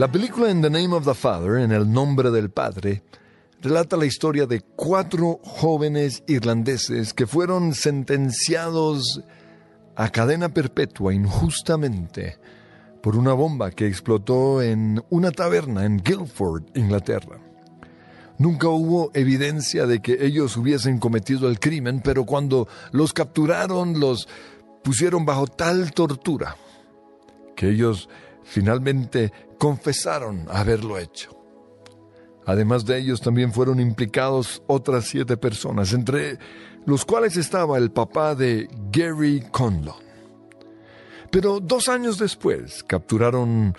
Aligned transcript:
La 0.00 0.10
película 0.10 0.48
In 0.48 0.62
the 0.62 0.70
Name 0.70 0.94
of 0.94 1.04
the 1.04 1.12
Father, 1.12 1.58
en 1.58 1.72
el 1.72 1.92
nombre 1.92 2.30
del 2.30 2.48
Padre, 2.48 3.02
relata 3.60 3.98
la 3.98 4.06
historia 4.06 4.46
de 4.46 4.62
cuatro 4.62 5.40
jóvenes 5.44 6.22
irlandeses 6.26 7.12
que 7.12 7.26
fueron 7.26 7.74
sentenciados 7.74 9.20
a 10.00 10.08
cadena 10.08 10.48
perpetua 10.48 11.12
injustamente 11.12 12.38
por 13.02 13.16
una 13.16 13.34
bomba 13.34 13.70
que 13.70 13.86
explotó 13.86 14.62
en 14.62 15.02
una 15.10 15.30
taberna 15.30 15.84
en 15.84 15.98
Guildford, 15.98 16.74
Inglaterra. 16.74 17.38
Nunca 18.38 18.68
hubo 18.68 19.10
evidencia 19.12 19.86
de 19.86 20.00
que 20.00 20.24
ellos 20.24 20.56
hubiesen 20.56 20.98
cometido 20.98 21.50
el 21.50 21.60
crimen, 21.60 22.00
pero 22.00 22.24
cuando 22.24 22.66
los 22.92 23.12
capturaron 23.12 24.00
los 24.00 24.26
pusieron 24.82 25.26
bajo 25.26 25.46
tal 25.46 25.92
tortura 25.92 26.56
que 27.54 27.68
ellos 27.68 28.08
finalmente 28.42 29.30
confesaron 29.58 30.46
haberlo 30.50 30.96
hecho. 30.96 31.36
Además 32.46 32.86
de 32.86 32.96
ellos 32.96 33.20
también 33.20 33.52
fueron 33.52 33.78
implicados 33.80 34.62
otras 34.66 35.04
siete 35.04 35.36
personas, 35.36 35.92
entre 35.92 36.38
los 36.86 37.04
cuales 37.04 37.36
estaba 37.36 37.78
el 37.78 37.90
papá 37.90 38.34
de 38.34 38.68
Gary 38.90 39.44
Conlon. 39.50 39.94
Pero 41.30 41.60
dos 41.60 41.88
años 41.88 42.18
después 42.18 42.82
capturaron 42.82 43.76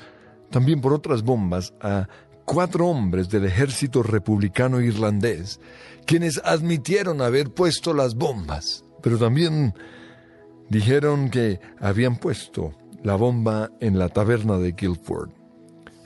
también 0.49 0.81
por 0.81 0.93
otras 0.93 1.23
bombas 1.23 1.73
a 1.81 2.07
cuatro 2.45 2.87
hombres 2.87 3.29
del 3.29 3.45
ejército 3.45 4.03
republicano 4.03 4.81
irlandés, 4.81 5.59
quienes 6.05 6.41
admitieron 6.43 7.21
haber 7.21 7.53
puesto 7.53 7.93
las 7.93 8.15
bombas, 8.15 8.83
pero 9.01 9.17
también 9.17 9.73
dijeron 10.69 11.29
que 11.29 11.59
habían 11.79 12.17
puesto 12.17 12.73
la 13.03 13.15
bomba 13.15 13.71
en 13.79 13.97
la 13.99 14.09
taberna 14.09 14.57
de 14.57 14.71
Guildford. 14.71 15.29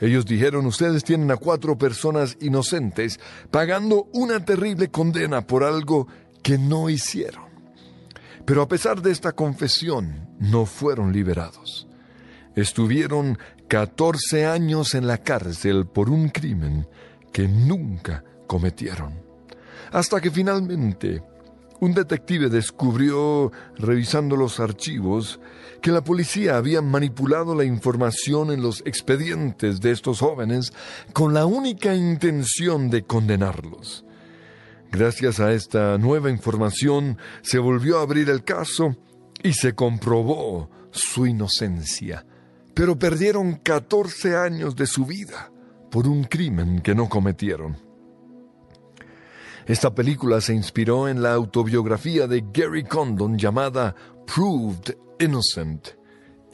Ellos 0.02 0.26
dijeron, 0.26 0.66
ustedes 0.66 1.04
tienen 1.04 1.32
a 1.32 1.38
cuatro 1.38 1.78
personas 1.78 2.38
inocentes 2.42 3.20
pagando 3.50 4.08
una 4.14 4.44
terrible 4.44 4.90
condena 4.90 5.48
por 5.48 5.64
algo 5.64 6.08
que 6.46 6.60
no 6.60 6.92
hicieron. 6.92 7.46
Pero 8.46 8.62
a 8.62 8.68
pesar 8.68 9.02
de 9.02 9.10
esta 9.10 9.32
confesión, 9.32 10.30
no 10.40 10.68
fueron 10.68 11.12
liberados. 11.12 11.88
Estuvieron 12.56 13.40
14 13.68 14.46
años 14.46 14.94
en 14.94 15.08
la 15.08 15.18
cárcel 15.18 15.88
por 15.88 16.12
un 16.12 16.30
crimen 16.30 16.88
que 17.34 17.48
nunca 17.48 18.24
cometieron. 18.46 19.20
Hasta 19.92 20.22
que 20.22 20.30
finalmente 20.30 21.24
un 21.80 21.96
detective 21.96 22.50
descubrió, 22.50 23.52
revisando 23.80 24.36
los 24.36 24.60
archivos, 24.60 25.40
que 25.82 25.90
la 25.90 26.04
policía 26.04 26.58
había 26.58 26.84
manipulado 26.84 27.56
la 27.56 27.66
información 27.66 28.52
en 28.52 28.62
los 28.62 28.84
expedientes 28.86 29.82
de 29.82 29.90
estos 29.90 30.20
jóvenes 30.20 30.74
con 31.12 31.34
la 31.34 31.48
única 31.48 31.96
intención 31.96 32.92
de 32.92 33.04
condenarlos. 33.04 34.06
Gracias 34.96 35.42
a 35.42 35.52
esta 35.52 35.98
nueva 35.98 36.30
información 36.30 37.18
se 37.42 37.60
volvió 37.60 38.00
a 38.00 38.04
abrir 38.04 38.30
el 38.30 38.46
caso 38.46 38.96
y 39.44 39.52
se 39.52 39.76
comprobó 39.76 40.70
su 40.90 41.28
inocencia. 41.28 42.26
Pero 42.74 42.98
perdieron 42.98 43.56
14 43.56 44.38
años 44.38 44.74
de 44.78 44.88
su 44.88 45.06
vida 45.06 45.52
por 45.92 46.08
un 46.08 46.24
crimen 46.24 46.80
que 46.80 46.96
no 46.96 47.10
cometieron. 47.10 47.76
Esta 49.66 49.94
película 49.94 50.40
se 50.40 50.54
inspiró 50.54 51.10
en 51.10 51.22
la 51.22 51.34
autobiografía 51.34 52.26
de 52.26 52.46
Gary 52.54 52.86
Condon 52.86 53.38
llamada 53.38 53.94
Proved 54.34 54.96
Innocent, 55.20 55.90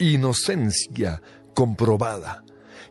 inocencia 0.00 1.22
comprobada, 1.54 2.42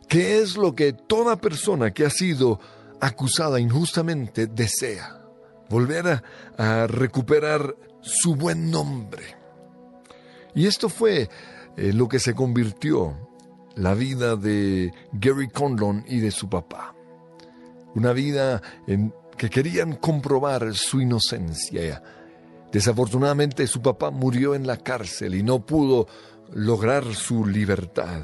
que 0.08 0.38
es 0.38 0.56
lo 0.56 0.74
que 0.74 0.94
toda 0.94 1.36
persona 1.36 1.90
que 1.90 2.06
ha 2.06 2.10
sido 2.10 2.58
acusada 3.02 3.60
injustamente 3.60 4.46
desea, 4.46 5.21
volver 5.72 6.22
a, 6.58 6.86
recuperar 6.86 7.74
su 8.02 8.36
buen 8.36 8.70
nombre. 8.70 9.22
Y 10.54 10.66
esto 10.66 10.90
fue 10.90 11.30
eh, 11.76 11.92
lo 11.94 12.08
que 12.08 12.18
se 12.18 12.34
convirtió 12.34 13.16
la 13.74 13.94
vida 13.94 14.36
de 14.36 14.92
Gary 15.12 15.48
Conlon 15.48 16.04
y 16.06 16.20
de 16.20 16.30
su 16.30 16.48
papá. 16.50 16.94
Una 17.94 18.12
vida 18.12 18.60
en 18.86 19.14
que 19.38 19.48
querían 19.48 19.96
comprobar 19.96 20.74
su 20.74 21.00
inocencia. 21.00 22.02
Desafortunadamente 22.70 23.66
su 23.66 23.80
papá 23.80 24.10
murió 24.10 24.54
en 24.54 24.66
la 24.66 24.76
cárcel 24.76 25.34
y 25.34 25.42
no 25.42 25.64
pudo 25.64 26.06
lograr 26.52 27.14
su 27.14 27.46
libertad. 27.46 28.22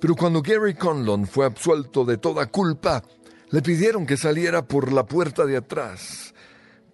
Pero 0.00 0.14
cuando 0.14 0.42
Gary 0.42 0.74
Conlon 0.74 1.26
fue 1.26 1.44
absuelto 1.46 2.04
de 2.04 2.18
toda 2.18 2.46
culpa, 2.46 3.02
le 3.50 3.62
pidieron 3.62 4.06
que 4.06 4.16
saliera 4.16 4.66
por 4.66 4.92
la 4.92 5.06
puerta 5.06 5.44
de 5.44 5.56
atrás. 5.56 6.33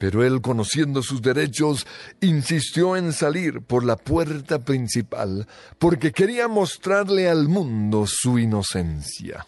Pero 0.00 0.24
él, 0.24 0.40
conociendo 0.40 1.02
sus 1.02 1.20
derechos, 1.20 1.86
insistió 2.22 2.96
en 2.96 3.12
salir 3.12 3.60
por 3.60 3.84
la 3.84 3.96
puerta 3.96 4.64
principal, 4.64 5.46
porque 5.78 6.10
quería 6.10 6.48
mostrarle 6.48 7.28
al 7.28 7.48
mundo 7.48 8.06
su 8.06 8.38
inocencia. 8.38 9.46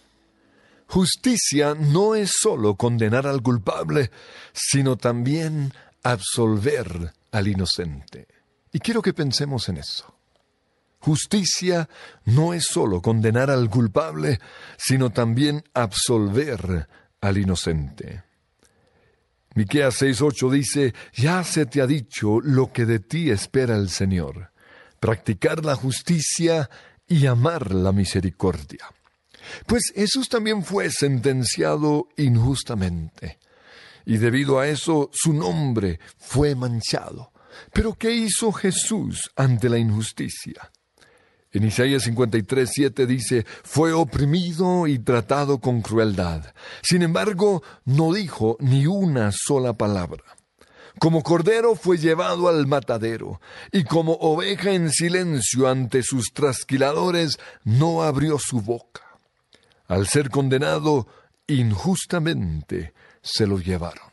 Justicia 0.88 1.74
no 1.74 2.14
es 2.14 2.32
solo 2.38 2.74
condenar 2.74 3.26
al 3.26 3.40
culpable, 3.40 4.10
sino 4.52 4.98
también 4.98 5.72
absolver 6.02 7.14
al 7.30 7.48
inocente. 7.48 8.26
Y 8.74 8.78
quiero 8.80 9.00
que 9.00 9.14
pensemos 9.14 9.70
en 9.70 9.78
eso. 9.78 10.14
Justicia 10.98 11.88
no 12.26 12.52
es 12.52 12.66
solo 12.66 13.00
condenar 13.00 13.50
al 13.50 13.70
culpable, 13.70 14.38
sino 14.76 15.08
también 15.08 15.64
absolver 15.72 16.88
al 17.22 17.38
inocente. 17.38 18.24
Miqueas 19.54 20.00
6:8 20.02 20.50
dice: 20.50 20.94
Ya 21.14 21.44
se 21.44 21.66
te 21.66 21.80
ha 21.82 21.86
dicho 21.86 22.40
lo 22.40 22.72
que 22.72 22.86
de 22.86 23.00
ti 23.00 23.30
espera 23.30 23.76
el 23.76 23.88
Señor, 23.88 24.52
practicar 25.00 25.64
la 25.64 25.74
justicia 25.74 26.70
y 27.06 27.26
amar 27.26 27.74
la 27.74 27.92
misericordia. 27.92 28.86
Pues 29.66 29.92
Jesús 29.94 30.28
también 30.28 30.64
fue 30.64 30.90
sentenciado 30.90 32.08
injustamente. 32.16 33.38
Y 34.04 34.16
debido 34.16 34.58
a 34.58 34.68
eso 34.68 35.10
su 35.12 35.32
nombre 35.32 36.00
fue 36.18 36.54
manchado. 36.54 37.32
Pero 37.72 37.94
¿qué 37.94 38.12
hizo 38.12 38.52
Jesús 38.52 39.30
ante 39.36 39.68
la 39.68 39.78
injusticia? 39.78 40.70
En 41.52 41.64
Isaías 41.64 42.04
53, 42.04 42.70
7 42.72 43.06
dice, 43.06 43.44
fue 43.62 43.92
oprimido 43.92 44.86
y 44.86 44.98
tratado 44.98 45.58
con 45.58 45.82
crueldad. 45.82 46.54
Sin 46.82 47.02
embargo, 47.02 47.62
no 47.84 48.12
dijo 48.12 48.56
ni 48.58 48.86
una 48.86 49.30
sola 49.32 49.74
palabra. 49.74 50.24
Como 50.98 51.22
cordero 51.22 51.74
fue 51.74 51.98
llevado 51.98 52.48
al 52.48 52.66
matadero, 52.66 53.40
y 53.70 53.84
como 53.84 54.12
oveja 54.14 54.72
en 54.72 54.90
silencio 54.90 55.68
ante 55.68 56.02
sus 56.02 56.32
trasquiladores, 56.32 57.38
no 57.64 58.02
abrió 58.02 58.38
su 58.38 58.60
boca. 58.60 59.02
Al 59.88 60.06
ser 60.06 60.30
condenado 60.30 61.06
injustamente, 61.46 62.94
se 63.20 63.46
lo 63.46 63.58
llevaron. 63.58 64.11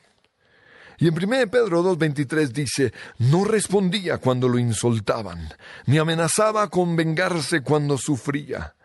Y 0.99 1.07
en 1.07 1.13
1 1.13 1.49
Pedro 1.49 1.81
2.23 1.81 2.49
dice, 2.49 2.93
no 3.17 3.45
respondía 3.45 4.17
cuando 4.17 4.49
lo 4.49 4.59
insultaban, 4.59 5.49
ni 5.85 5.97
amenazaba 5.97 6.69
con 6.69 6.97
vengarse 6.97 7.61
cuando 7.61 7.97
sufría. 7.97 8.75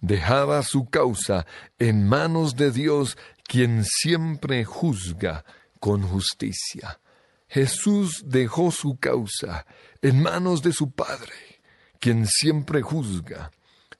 Dejaba 0.00 0.62
su 0.62 0.88
causa 0.88 1.44
en 1.78 2.08
manos 2.08 2.56
de 2.56 2.70
Dios, 2.70 3.18
quien 3.44 3.84
siempre 3.84 4.64
juzga 4.64 5.44
con 5.78 6.02
justicia. 6.02 7.00
Jesús 7.48 8.22
dejó 8.26 8.70
su 8.70 8.98
causa 8.98 9.66
en 10.00 10.22
manos 10.22 10.62
de 10.62 10.72
su 10.72 10.90
Padre, 10.90 11.60
quien 11.98 12.26
siempre 12.26 12.80
juzga 12.80 13.50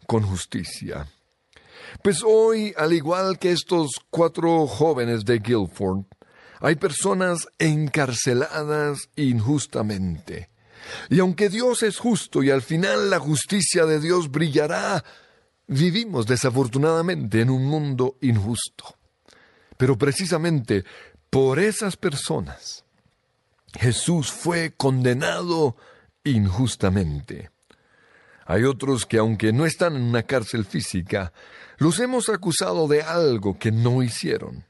con 0.07 0.23
justicia. 0.23 1.07
Pues 2.03 2.23
hoy, 2.25 2.73
al 2.77 2.93
igual 2.93 3.39
que 3.39 3.53
estos 3.53 3.91
cuatro 4.11 4.67
jóvenes 4.67 5.25
de 5.25 5.39
Guildford, 5.39 6.05
hay 6.61 6.77
personas 6.77 7.49
encarceladas 7.59 9.09
injustamente. 9.17 10.51
Y 11.11 11.21
aunque 11.21 11.49
Dios 11.49 11.83
es 11.83 11.99
justo 11.99 12.43
y 12.43 12.51
al 12.51 12.63
final 12.63 13.11
la 13.11 13.19
justicia 13.19 13.85
de 13.85 14.01
Dios 14.01 14.31
brillará, 14.31 15.05
vivimos 15.67 16.27
desafortunadamente 16.27 17.41
en 17.41 17.51
un 17.51 17.67
mundo 17.67 18.17
injusto. 18.21 18.97
Pero 19.77 19.97
precisamente 19.97 20.85
por 21.31 21.59
esas 21.59 21.97
personas, 21.97 22.85
Jesús 23.75 24.33
fue 24.33 24.73
condenado 24.77 25.77
injustamente. 26.25 27.51
Hay 28.47 28.65
otros 28.65 29.05
que 29.05 29.19
aunque 29.19 29.53
no 29.53 29.67
están 29.67 29.95
en 29.95 30.03
una 30.03 30.23
cárcel 30.23 30.65
física, 30.65 31.33
los 31.77 32.01
hemos 32.01 32.31
acusado 32.31 32.89
de 32.89 33.03
algo 33.03 33.59
que 33.59 33.71
no 33.71 34.03
hicieron. 34.03 34.65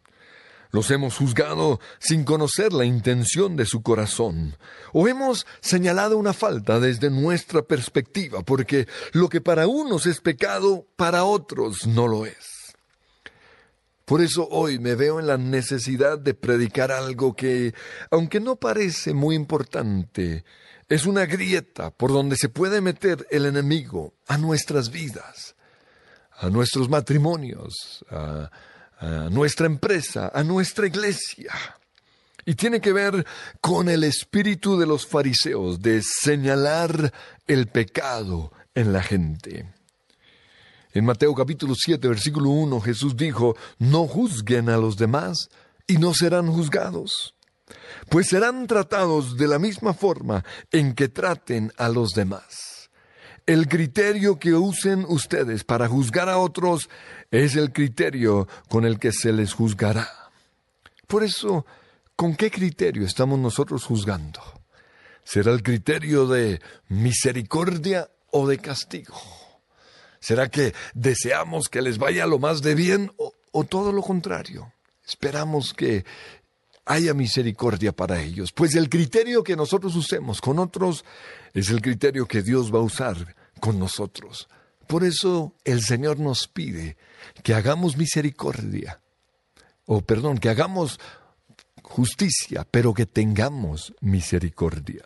Los 0.70 0.90
hemos 0.90 1.16
juzgado 1.16 1.80
sin 1.98 2.24
conocer 2.24 2.72
la 2.72 2.84
intención 2.84 3.56
de 3.56 3.64
su 3.64 3.82
corazón. 3.82 4.56
O 4.92 5.08
hemos 5.08 5.46
señalado 5.60 6.18
una 6.18 6.34
falta 6.34 6.78
desde 6.78 7.10
nuestra 7.10 7.62
perspectiva, 7.62 8.42
porque 8.42 8.86
lo 9.12 9.28
que 9.28 9.40
para 9.40 9.66
unos 9.66 10.06
es 10.06 10.20
pecado, 10.20 10.86
para 10.96 11.24
otros 11.24 11.86
no 11.86 12.06
lo 12.06 12.26
es. 12.26 12.58
Por 14.04 14.22
eso 14.22 14.48
hoy 14.50 14.78
me 14.78 14.94
veo 14.94 15.20
en 15.20 15.26
la 15.26 15.36
necesidad 15.36 16.18
de 16.18 16.32
predicar 16.32 16.90
algo 16.90 17.34
que, 17.34 17.74
aunque 18.10 18.40
no 18.40 18.56
parece 18.56 19.12
muy 19.12 19.34
importante, 19.34 20.44
es 20.88 21.04
una 21.04 21.26
grieta 21.26 21.90
por 21.90 22.12
donde 22.12 22.36
se 22.36 22.48
puede 22.48 22.80
meter 22.80 23.26
el 23.30 23.44
enemigo 23.44 24.14
a 24.26 24.38
nuestras 24.38 24.90
vidas, 24.90 25.56
a 26.38 26.48
nuestros 26.48 26.88
matrimonios, 26.88 28.02
a, 28.10 28.50
nuestra 29.30 29.66
empresa, 29.66 30.30
a 30.34 30.42
nuestra 30.42 30.86
iglesia. 30.86 31.52
Y 32.44 32.54
tiene 32.54 32.80
que 32.80 32.92
ver 32.92 33.26
con 33.60 33.88
el 33.88 34.04
espíritu 34.04 34.78
de 34.78 34.86
los 34.86 35.06
fariseos 35.06 35.82
de 35.82 36.02
señalar 36.02 37.12
el 37.46 37.66
pecado 37.68 38.52
en 38.74 38.92
la 38.92 39.02
gente. 39.02 39.72
En 40.92 41.04
Mateo 41.04 41.34
capítulo 41.34 41.74
7, 41.76 42.08
versículo 42.08 42.50
1, 42.50 42.80
Jesús 42.80 43.16
dijo, 43.16 43.54
no 43.78 44.06
juzguen 44.06 44.70
a 44.70 44.78
los 44.78 44.96
demás 44.96 45.50
y 45.86 45.98
no 45.98 46.14
serán 46.14 46.50
juzgados, 46.50 47.34
pues 48.08 48.28
serán 48.28 48.66
tratados 48.66 49.36
de 49.36 49.46
la 49.46 49.58
misma 49.58 49.92
forma 49.92 50.44
en 50.72 50.94
que 50.94 51.08
traten 51.08 51.72
a 51.76 51.88
los 51.88 52.12
demás. 52.14 52.90
El 53.46 53.68
criterio 53.68 54.38
que 54.38 54.54
usen 54.54 55.04
ustedes 55.08 55.64
para 55.64 55.88
juzgar 55.88 56.28
a 56.28 56.38
otros 56.38 56.88
es 57.30 57.56
el 57.56 57.72
criterio 57.72 58.48
con 58.68 58.84
el 58.84 58.98
que 58.98 59.12
se 59.12 59.32
les 59.32 59.52
juzgará. 59.52 60.08
Por 61.06 61.24
eso, 61.24 61.66
¿con 62.16 62.36
qué 62.36 62.50
criterio 62.50 63.06
estamos 63.06 63.38
nosotros 63.38 63.84
juzgando? 63.84 64.40
¿Será 65.24 65.52
el 65.52 65.62
criterio 65.62 66.26
de 66.26 66.60
misericordia 66.88 68.10
o 68.30 68.48
de 68.48 68.58
castigo? 68.58 69.14
¿Será 70.20 70.48
que 70.48 70.74
deseamos 70.94 71.68
que 71.68 71.82
les 71.82 71.98
vaya 71.98 72.26
lo 72.26 72.38
más 72.38 72.62
de 72.62 72.74
bien 72.74 73.12
o, 73.16 73.64
todo 73.64 73.92
lo 73.92 74.02
contrario? 74.02 74.72
Esperamos 75.06 75.74
que 75.74 76.04
haya 76.84 77.12
misericordia 77.12 77.92
para 77.92 78.22
ellos, 78.22 78.52
pues 78.52 78.74
el 78.74 78.88
criterio 78.88 79.44
que 79.44 79.56
nosotros 79.56 79.94
usemos 79.94 80.40
con 80.40 80.58
otros 80.58 81.04
es 81.52 81.68
el 81.68 81.82
criterio 81.82 82.26
que 82.26 82.42
Dios 82.42 82.74
va 82.74 82.78
a 82.78 82.82
usar 82.82 83.36
con 83.60 83.78
nosotros. 83.78 84.48
Por 84.88 85.04
eso 85.04 85.54
el 85.64 85.82
Señor 85.82 86.18
nos 86.18 86.48
pide 86.48 86.96
que 87.42 87.54
hagamos 87.54 87.98
misericordia, 87.98 89.00
o 89.84 90.00
perdón, 90.00 90.38
que 90.38 90.48
hagamos 90.48 90.98
justicia, 91.82 92.66
pero 92.70 92.94
que 92.94 93.04
tengamos 93.04 93.94
misericordia. 94.00 95.04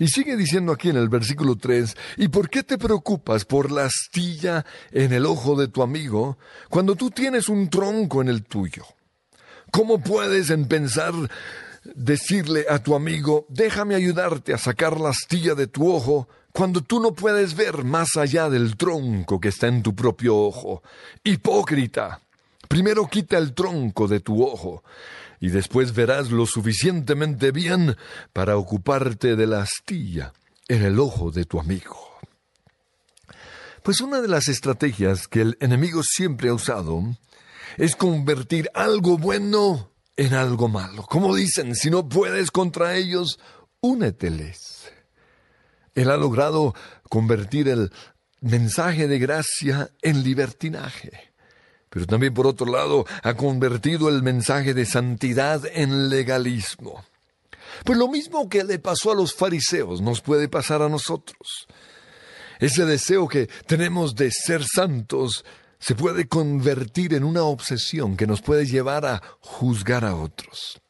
Y 0.00 0.08
sigue 0.08 0.36
diciendo 0.36 0.72
aquí 0.72 0.88
en 0.88 0.96
el 0.96 1.08
versículo 1.08 1.56
3, 1.56 1.96
¿y 2.16 2.26
por 2.26 2.50
qué 2.50 2.64
te 2.64 2.76
preocupas 2.76 3.44
por 3.44 3.70
la 3.70 3.84
astilla 3.84 4.66
en 4.90 5.12
el 5.12 5.26
ojo 5.26 5.54
de 5.54 5.68
tu 5.68 5.82
amigo 5.82 6.38
cuando 6.68 6.96
tú 6.96 7.10
tienes 7.10 7.48
un 7.48 7.70
tronco 7.70 8.20
en 8.20 8.28
el 8.28 8.42
tuyo? 8.42 8.84
¿Cómo 9.70 10.00
puedes 10.00 10.50
en 10.50 10.66
pensar 10.66 11.12
decirle 11.84 12.66
a 12.68 12.80
tu 12.80 12.96
amigo, 12.96 13.46
déjame 13.48 13.94
ayudarte 13.94 14.52
a 14.52 14.58
sacar 14.58 14.98
la 14.98 15.10
astilla 15.10 15.54
de 15.54 15.68
tu 15.68 15.88
ojo 15.92 16.28
cuando 16.52 16.82
tú 16.82 17.00
no 17.00 17.14
puedes 17.14 17.54
ver 17.54 17.84
más 17.84 18.16
allá 18.16 18.50
del 18.50 18.76
tronco 18.76 19.40
que 19.40 19.48
está 19.48 19.68
en 19.68 19.82
tu 19.82 19.94
propio 19.94 20.36
ojo? 20.36 20.82
Hipócrita, 21.24 22.20
primero 22.68 23.06
quita 23.08 23.38
el 23.38 23.54
tronco 23.54 24.06
de 24.06 24.20
tu 24.20 24.44
ojo 24.44 24.84
y 25.40 25.48
después 25.48 25.94
verás 25.94 26.30
lo 26.30 26.46
suficientemente 26.46 27.50
bien 27.50 27.96
para 28.32 28.56
ocuparte 28.56 29.34
de 29.34 29.46
la 29.46 29.62
astilla 29.62 30.32
en 30.68 30.82
el 30.84 31.00
ojo 31.00 31.30
de 31.30 31.44
tu 31.44 31.58
amigo. 31.58 31.98
Pues 33.82 34.00
una 34.00 34.20
de 34.20 34.28
las 34.28 34.46
estrategias 34.46 35.26
que 35.26 35.40
el 35.40 35.56
enemigo 35.60 36.02
siempre 36.04 36.50
ha 36.50 36.54
usado 36.54 37.02
es 37.78 37.96
convertir 37.96 38.70
algo 38.74 39.18
bueno 39.18 39.90
en 40.16 40.34
algo 40.34 40.68
malo. 40.68 41.04
Como 41.08 41.34
dicen, 41.34 41.74
si 41.74 41.90
no 41.90 42.08
puedes 42.08 42.52
contra 42.52 42.94
ellos, 42.94 43.40
úneteles. 43.80 44.92
Él 45.94 46.10
ha 46.10 46.16
logrado 46.16 46.74
convertir 47.08 47.68
el 47.68 47.92
mensaje 48.40 49.08
de 49.08 49.18
gracia 49.18 49.90
en 50.02 50.22
libertinaje 50.22 51.32
pero 51.92 52.06
también 52.06 52.32
por 52.32 52.46
otro 52.46 52.72
lado 52.72 53.04
ha 53.22 53.34
convertido 53.34 54.08
el 54.08 54.22
mensaje 54.22 54.72
de 54.72 54.86
santidad 54.86 55.62
en 55.74 56.08
legalismo. 56.08 57.04
Pues 57.84 57.98
lo 57.98 58.08
mismo 58.08 58.48
que 58.48 58.64
le 58.64 58.78
pasó 58.78 59.12
a 59.12 59.14
los 59.14 59.34
fariseos 59.34 60.00
nos 60.00 60.22
puede 60.22 60.48
pasar 60.48 60.80
a 60.80 60.88
nosotros. 60.88 61.66
Ese 62.60 62.86
deseo 62.86 63.28
que 63.28 63.46
tenemos 63.66 64.14
de 64.14 64.30
ser 64.30 64.64
santos 64.64 65.44
se 65.78 65.94
puede 65.94 66.26
convertir 66.28 67.12
en 67.12 67.24
una 67.24 67.42
obsesión 67.42 68.16
que 68.16 68.26
nos 68.26 68.40
puede 68.40 68.64
llevar 68.64 69.04
a 69.04 69.22
juzgar 69.40 70.06
a 70.06 70.16
otros. 70.16 70.81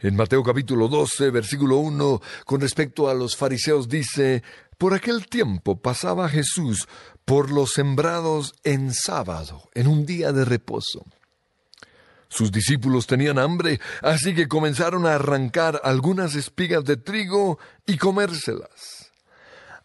En 0.00 0.16
Mateo 0.16 0.42
capítulo 0.42 0.88
12, 0.88 1.30
versículo 1.30 1.76
1, 1.76 2.20
con 2.44 2.60
respecto 2.60 3.08
a 3.08 3.14
los 3.14 3.36
fariseos 3.36 3.88
dice, 3.88 4.42
por 4.76 4.92
aquel 4.92 5.26
tiempo 5.28 5.80
pasaba 5.80 6.28
Jesús 6.28 6.88
por 7.24 7.50
los 7.50 7.72
sembrados 7.72 8.54
en 8.64 8.92
sábado, 8.92 9.70
en 9.74 9.86
un 9.86 10.04
día 10.04 10.32
de 10.32 10.44
reposo. 10.44 11.04
Sus 12.28 12.50
discípulos 12.50 13.06
tenían 13.06 13.38
hambre, 13.38 13.80
así 14.02 14.34
que 14.34 14.48
comenzaron 14.48 15.06
a 15.06 15.14
arrancar 15.14 15.80
algunas 15.84 16.34
espigas 16.34 16.84
de 16.84 16.96
trigo 16.96 17.58
y 17.86 17.96
comérselas. 17.96 19.12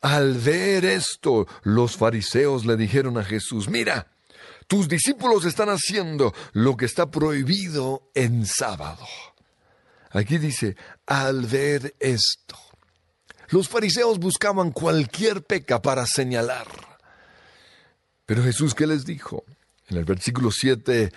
Al 0.01 0.33
ver 0.35 0.85
esto, 0.85 1.45
los 1.63 1.95
fariseos 1.95 2.65
le 2.65 2.75
dijeron 2.75 3.17
a 3.17 3.23
Jesús, 3.23 3.69
mira, 3.69 4.07
tus 4.67 4.87
discípulos 4.87 5.45
están 5.45 5.69
haciendo 5.69 6.33
lo 6.53 6.77
que 6.77 6.85
está 6.85 7.11
prohibido 7.11 8.09
en 8.15 8.45
sábado. 8.45 9.05
Aquí 10.11 10.37
dice, 10.37 10.75
al 11.05 11.45
ver 11.45 11.95
esto. 11.99 12.55
Los 13.49 13.67
fariseos 13.67 14.19
buscaban 14.19 14.71
cualquier 14.71 15.43
peca 15.43 15.81
para 15.81 16.05
señalar. 16.05 16.67
Pero 18.25 18.43
Jesús, 18.43 18.75
¿qué 18.75 18.85
les 18.85 19.05
dijo? 19.05 19.43
En 19.87 19.97
el 19.97 20.05
versículo 20.05 20.51
7, 20.51 21.11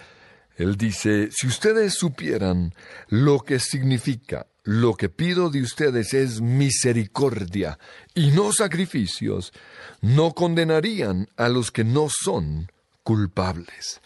Él 0.56 0.76
dice, 0.76 1.28
si 1.30 1.46
ustedes 1.46 1.94
supieran 1.94 2.74
lo 3.08 3.40
que 3.40 3.58
significa, 3.58 4.46
lo 4.64 4.94
que 4.94 5.08
pido 5.08 5.50
de 5.50 5.60
ustedes 5.60 6.14
es 6.14 6.40
misericordia 6.40 7.78
y 8.14 8.30
no 8.30 8.52
sacrificios, 8.52 9.52
no 10.00 10.32
condenarían 10.32 11.28
a 11.36 11.48
los 11.48 11.70
que 11.70 11.84
no 11.84 12.08
son 12.08 12.70
culpables. 13.02 14.00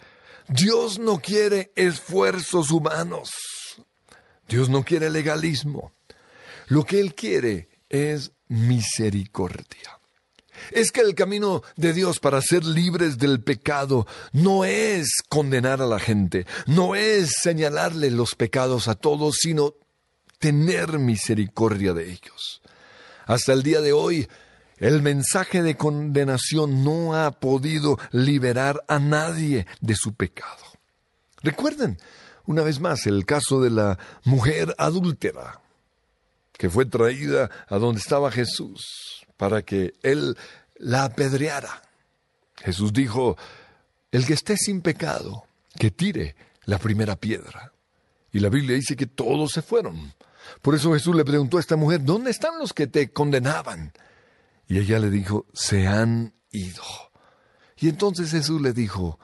Dios 0.49 0.99
no 0.99 1.19
quiere 1.19 1.71
esfuerzos 1.75 2.71
humanos. 2.71 3.56
Dios 4.47 4.69
no 4.69 4.83
quiere 4.83 5.09
legalismo. 5.09 5.93
Lo 6.67 6.83
que 6.83 6.99
Él 6.99 7.15
quiere 7.15 7.69
es 7.89 8.31
misericordia 8.47 9.97
es 10.71 10.91
que 10.91 11.01
el 11.01 11.15
camino 11.15 11.63
de 11.75 11.93
Dios 11.93 12.19
para 12.19 12.41
ser 12.41 12.65
libres 12.65 13.17
del 13.17 13.41
pecado 13.41 14.07
no 14.31 14.65
es 14.65 15.21
condenar 15.29 15.81
a 15.81 15.87
la 15.87 15.99
gente, 15.99 16.45
no 16.65 16.95
es 16.95 17.35
señalarle 17.41 18.11
los 18.11 18.35
pecados 18.35 18.87
a 18.87 18.95
todos, 18.95 19.37
sino 19.39 19.75
tener 20.39 20.99
misericordia 20.99 21.93
de 21.93 22.11
ellos. 22.11 22.61
Hasta 23.25 23.53
el 23.53 23.63
día 23.63 23.81
de 23.81 23.93
hoy, 23.93 24.27
el 24.77 25.01
mensaje 25.01 25.63
de 25.63 25.75
condenación 25.75 26.83
no 26.83 27.15
ha 27.15 27.31
podido 27.31 27.97
liberar 28.11 28.83
a 28.87 28.99
nadie 28.99 29.65
de 29.81 29.95
su 29.95 30.13
pecado. 30.13 30.63
Recuerden, 31.41 31.97
una 32.47 32.63
vez 32.63 32.79
más, 32.79 33.05
el 33.05 33.25
caso 33.25 33.61
de 33.61 33.69
la 33.69 33.99
mujer 34.23 34.73
adúltera, 34.77 35.61
que 36.53 36.69
fue 36.69 36.85
traída 36.85 37.51
a 37.67 37.77
donde 37.77 37.99
estaba 37.99 38.31
Jesús 38.31 39.25
para 39.37 39.61
que 39.61 39.93
él 40.01 40.35
la 40.77 41.03
apedreara. 41.03 41.83
Jesús 42.55 42.91
dijo, 42.91 43.37
el 44.11 44.25
que 44.25 44.33
esté 44.33 44.57
sin 44.57 44.81
pecado, 44.81 45.45
que 45.77 45.91
tire 45.91 46.35
la 46.63 46.79
primera 46.79 47.15
piedra. 47.15 47.73
Y 48.31 48.39
la 48.39 48.49
Biblia 48.49 48.75
dice 48.75 48.95
que 48.95 49.07
todos 49.07 49.51
se 49.51 49.61
fueron. 49.61 50.13
Por 50.61 50.73
eso 50.73 50.93
Jesús 50.93 51.15
le 51.15 51.25
preguntó 51.25 51.57
a 51.57 51.59
esta 51.59 51.75
mujer, 51.75 52.03
¿dónde 52.03 52.31
están 52.31 52.57
los 52.57 52.73
que 52.73 52.87
te 52.87 53.11
condenaban? 53.11 53.91
Y 54.67 54.79
ella 54.79 54.99
le 54.99 55.09
dijo, 55.09 55.45
se 55.53 55.85
han 55.87 56.33
ido. 56.51 56.83
Y 57.77 57.89
entonces 57.89 58.31
Jesús 58.31 58.61
le 58.61 58.73
dijo, 58.73 59.19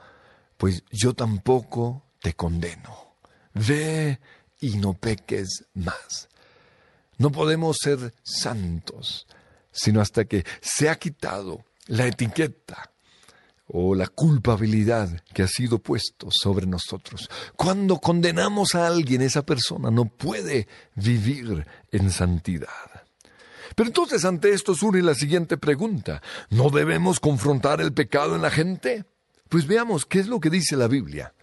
pues 0.58 0.84
yo 0.90 1.14
tampoco 1.14 2.04
te 2.20 2.34
condeno. 2.34 3.13
Ve 3.54 4.20
y 4.60 4.76
no 4.76 4.94
peques 4.94 5.64
más. 5.74 6.28
No 7.16 7.30
podemos 7.30 7.78
ser 7.80 8.12
santos 8.22 9.26
sino 9.74 10.00
hasta 10.00 10.24
que 10.24 10.46
se 10.62 10.88
ha 10.88 10.94
quitado 10.94 11.64
la 11.86 12.06
etiqueta 12.06 12.92
o 13.66 13.94
la 13.94 14.06
culpabilidad 14.06 15.22
que 15.34 15.42
ha 15.42 15.48
sido 15.48 15.80
puesto 15.80 16.28
sobre 16.30 16.66
nosotros. 16.66 17.28
Cuando 17.56 17.98
condenamos 17.98 18.74
a 18.74 18.86
alguien, 18.86 19.20
esa 19.20 19.44
persona 19.44 19.90
no 19.90 20.04
puede 20.06 20.68
vivir 20.94 21.66
en 21.90 22.10
santidad. 22.10 22.68
Pero 23.74 23.88
entonces 23.88 24.24
ante 24.24 24.50
esto 24.50 24.74
surge 24.74 25.02
la 25.02 25.14
siguiente 25.14 25.56
pregunta. 25.56 26.22
¿No 26.50 26.70
debemos 26.70 27.18
confrontar 27.18 27.80
el 27.80 27.92
pecado 27.92 28.36
en 28.36 28.42
la 28.42 28.50
gente? 28.50 29.04
Pues 29.48 29.66
veamos 29.66 30.06
qué 30.06 30.20
es 30.20 30.28
lo 30.28 30.38
que 30.38 30.50
dice 30.50 30.76
la 30.76 30.86
Biblia. 30.86 31.34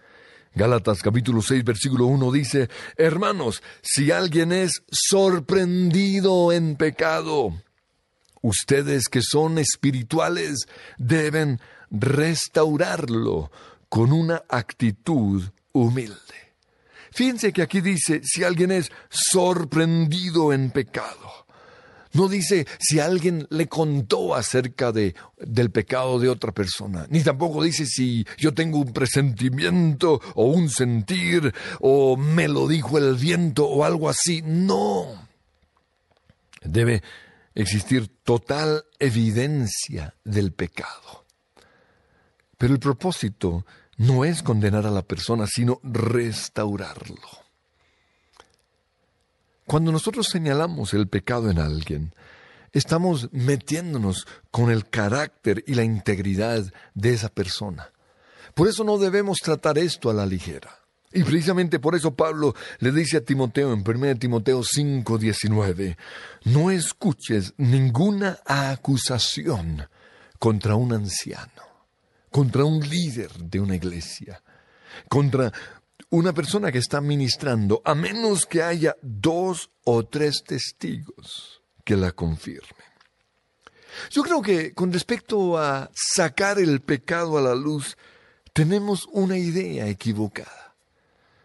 Gálatas 0.54 1.02
capítulo 1.02 1.40
6 1.40 1.64
versículo 1.64 2.06
1 2.06 2.32
dice, 2.32 2.68
Hermanos, 2.96 3.62
si 3.80 4.10
alguien 4.10 4.52
es 4.52 4.82
sorprendido 4.90 6.52
en 6.52 6.76
pecado, 6.76 7.54
Ustedes 8.42 9.04
que 9.08 9.22
son 9.22 9.58
espirituales 9.58 10.66
deben 10.98 11.60
restaurarlo 11.90 13.52
con 13.88 14.12
una 14.12 14.42
actitud 14.48 15.44
humilde. 15.72 16.18
Fíjense 17.12 17.52
que 17.52 17.62
aquí 17.62 17.80
dice, 17.80 18.20
si 18.24 18.42
alguien 18.42 18.72
es 18.72 18.90
sorprendido 19.10 20.52
en 20.52 20.70
pecado, 20.70 21.41
No 22.12 22.28
dice 22.28 22.66
si 22.78 23.00
alguien 23.00 23.46
le 23.50 23.68
contó 23.68 24.34
acerca 24.34 24.92
de, 24.92 25.14
del 25.38 25.70
pecado 25.70 26.18
de 26.18 26.28
otra 26.28 26.52
persona. 26.52 27.06
Ni 27.08 27.22
tampoco 27.22 27.62
dice 27.62 27.86
si 27.86 28.26
yo 28.36 28.52
tengo 28.52 28.78
un 28.78 28.92
presentimiento 28.92 30.20
o 30.34 30.44
un 30.46 30.68
sentir 30.68 31.54
o 31.80 32.16
me 32.16 32.48
lo 32.48 32.68
dijo 32.68 32.98
el 32.98 33.16
viento 33.16 33.66
o 33.66 33.84
algo 33.84 34.08
así. 34.08 34.42
No. 34.42 35.28
Debe 36.62 37.02
existir 37.54 38.08
total 38.22 38.84
evidencia 38.98 40.14
del 40.24 40.52
pecado. 40.52 41.24
Pero 42.58 42.74
el 42.74 42.80
propósito 42.80 43.66
no 43.96 44.24
es 44.24 44.42
condenar 44.42 44.86
a 44.86 44.90
la 44.90 45.02
persona, 45.02 45.46
sino 45.46 45.80
restaurarlo. 45.82 47.41
Cuando 49.66 49.92
nosotros 49.92 50.28
señalamos 50.28 50.92
el 50.94 51.08
pecado 51.08 51.50
en 51.50 51.58
alguien, 51.58 52.14
estamos 52.72 53.28
metiéndonos 53.32 54.26
con 54.50 54.70
el 54.70 54.88
carácter 54.88 55.62
y 55.66 55.74
la 55.74 55.84
integridad 55.84 56.64
de 56.94 57.12
esa 57.12 57.28
persona. 57.28 57.90
Por 58.54 58.68
eso 58.68 58.84
no 58.84 58.98
debemos 58.98 59.38
tratar 59.38 59.78
esto 59.78 60.10
a 60.10 60.14
la 60.14 60.26
ligera. 60.26 60.82
Y 61.12 61.24
precisamente 61.24 61.78
por 61.78 61.94
eso 61.94 62.14
Pablo 62.14 62.54
le 62.78 62.90
dice 62.90 63.18
a 63.18 63.24
Timoteo 63.24 63.72
en 63.72 63.84
1 63.86 64.18
Timoteo 64.18 64.62
5:19, 64.62 65.96
no 66.44 66.70
escuches 66.70 67.52
ninguna 67.58 68.38
acusación 68.46 69.86
contra 70.38 70.74
un 70.74 70.94
anciano, 70.94 71.62
contra 72.30 72.64
un 72.64 72.80
líder 72.80 73.30
de 73.32 73.60
una 73.60 73.76
iglesia, 73.76 74.42
contra 75.08 75.52
una 76.12 76.34
persona 76.34 76.70
que 76.70 76.78
está 76.78 77.00
ministrando, 77.00 77.80
a 77.86 77.94
menos 77.94 78.44
que 78.44 78.62
haya 78.62 78.96
dos 79.00 79.70
o 79.84 80.04
tres 80.04 80.44
testigos 80.46 81.62
que 81.84 81.96
la 81.96 82.12
confirmen. 82.12 82.92
Yo 84.10 84.22
creo 84.22 84.42
que 84.42 84.74
con 84.74 84.92
respecto 84.92 85.56
a 85.56 85.90
sacar 85.94 86.58
el 86.58 86.82
pecado 86.82 87.38
a 87.38 87.40
la 87.40 87.54
luz, 87.54 87.96
tenemos 88.52 89.08
una 89.10 89.38
idea 89.38 89.88
equivocada. 89.88 90.74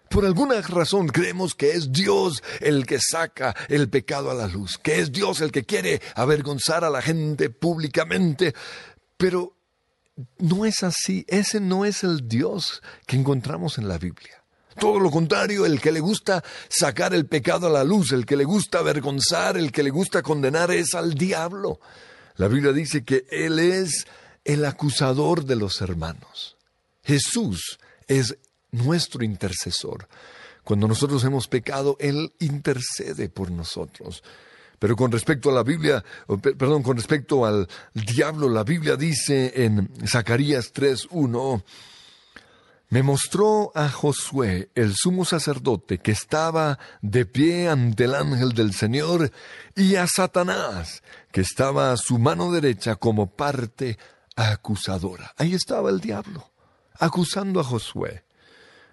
Por 0.09 0.25
alguna 0.25 0.59
razón 0.61 1.07
creemos 1.07 1.55
que 1.55 1.71
es 1.71 1.93
Dios 1.93 2.43
el 2.59 2.85
que 2.85 2.99
saca 2.99 3.55
el 3.69 3.87
pecado 3.89 4.31
a 4.31 4.33
la 4.33 4.47
luz, 4.47 4.77
que 4.77 4.99
es 4.99 5.13
Dios 5.13 5.39
el 5.39 5.53
que 5.53 5.63
quiere 5.63 6.01
avergonzar 6.13 6.83
a 6.83 6.89
la 6.89 7.01
gente 7.01 7.49
públicamente, 7.49 8.53
pero 9.15 9.55
no 10.39 10.65
es 10.65 10.83
así, 10.83 11.23
ese 11.29 11.61
no 11.61 11.85
es 11.85 12.03
el 12.03 12.27
Dios 12.27 12.81
que 13.05 13.15
encontramos 13.15 13.77
en 13.77 13.87
la 13.87 13.97
Biblia. 13.97 14.43
Todo 14.79 14.99
lo 14.99 15.09
contrario, 15.09 15.65
el 15.65 15.81
que 15.81 15.91
le 15.91 15.99
gusta 15.99 16.43
sacar 16.69 17.13
el 17.13 17.25
pecado 17.25 17.67
a 17.67 17.71
la 17.71 17.83
luz, 17.83 18.11
el 18.11 18.25
que 18.25 18.37
le 18.37 18.43
gusta 18.43 18.79
avergonzar, 18.79 19.57
el 19.57 19.71
que 19.71 19.83
le 19.83 19.89
gusta 19.89 20.21
condenar 20.21 20.71
es 20.71 20.93
al 20.93 21.15
diablo. 21.15 21.79
La 22.35 22.47
Biblia 22.47 22.71
dice 22.71 23.03
que 23.03 23.25
Él 23.31 23.57
es 23.59 24.05
el 24.45 24.63
acusador 24.65 25.45
de 25.45 25.55
los 25.55 25.81
hermanos. 25.81 26.57
Jesús 27.03 27.79
es 28.07 28.37
nuestro 28.71 29.23
intercesor. 29.23 30.07
Cuando 30.63 30.87
nosotros 30.87 31.23
hemos 31.23 31.47
pecado, 31.47 31.97
Él 31.99 32.33
intercede 32.39 33.29
por 33.29 33.49
nosotros. 33.49 34.23
Pero 34.79 34.95
con 34.95 35.11
respecto 35.11 35.49
a 35.49 35.53
la 35.53 35.63
Biblia, 35.63 36.03
perdón, 36.41 36.83
con 36.83 36.97
respecto 36.97 37.45
al 37.45 37.67
diablo, 37.93 38.47
la 38.47 38.63
Biblia 38.63 38.95
dice 38.95 39.53
en 39.55 39.89
Zacarías 40.05 40.71
3.1, 40.71 41.63
me 42.89 43.03
mostró 43.03 43.71
a 43.75 43.89
Josué, 43.89 44.69
el 44.73 44.95
sumo 44.95 45.25
sacerdote, 45.25 45.97
que 45.97 46.11
estaba 46.11 46.79
de 47.01 47.25
pie 47.25 47.67
ante 47.67 48.05
el 48.05 48.15
ángel 48.15 48.53
del 48.53 48.73
Señor, 48.73 49.31
y 49.75 49.95
a 49.95 50.07
Satanás, 50.07 51.03
que 51.31 51.41
estaba 51.41 51.91
a 51.91 51.97
su 51.97 52.17
mano 52.17 52.51
derecha 52.51 52.95
como 52.95 53.29
parte 53.29 53.97
acusadora. 54.35 55.33
Ahí 55.37 55.53
estaba 55.53 55.89
el 55.89 55.99
diablo, 55.99 56.49
acusando 56.97 57.59
a 57.59 57.63
Josué. 57.63 58.23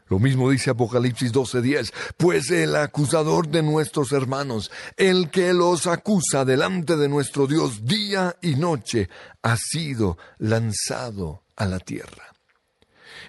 Lo 0.09 0.19
mismo 0.19 0.51
dice 0.51 0.71
Apocalipsis 0.71 1.33
12:10, 1.33 1.93
pues 2.17 2.51
el 2.51 2.77
acusador 2.77 3.49
de 3.49 3.63
nuestros 3.63 4.13
hermanos, 4.13 4.71
el 4.97 5.31
que 5.31 5.55
los 5.55 5.87
acusa 5.87 6.45
delante 6.45 6.97
de 6.97 7.09
nuestro 7.09 7.47
Dios 7.47 7.87
día 7.87 8.37
y 8.43 8.57
noche, 8.57 9.09
ha 9.43 9.57
sido 9.57 10.19
lanzado 10.39 11.45
a 11.57 11.65
la 11.65 11.79
tierra. 11.79 12.34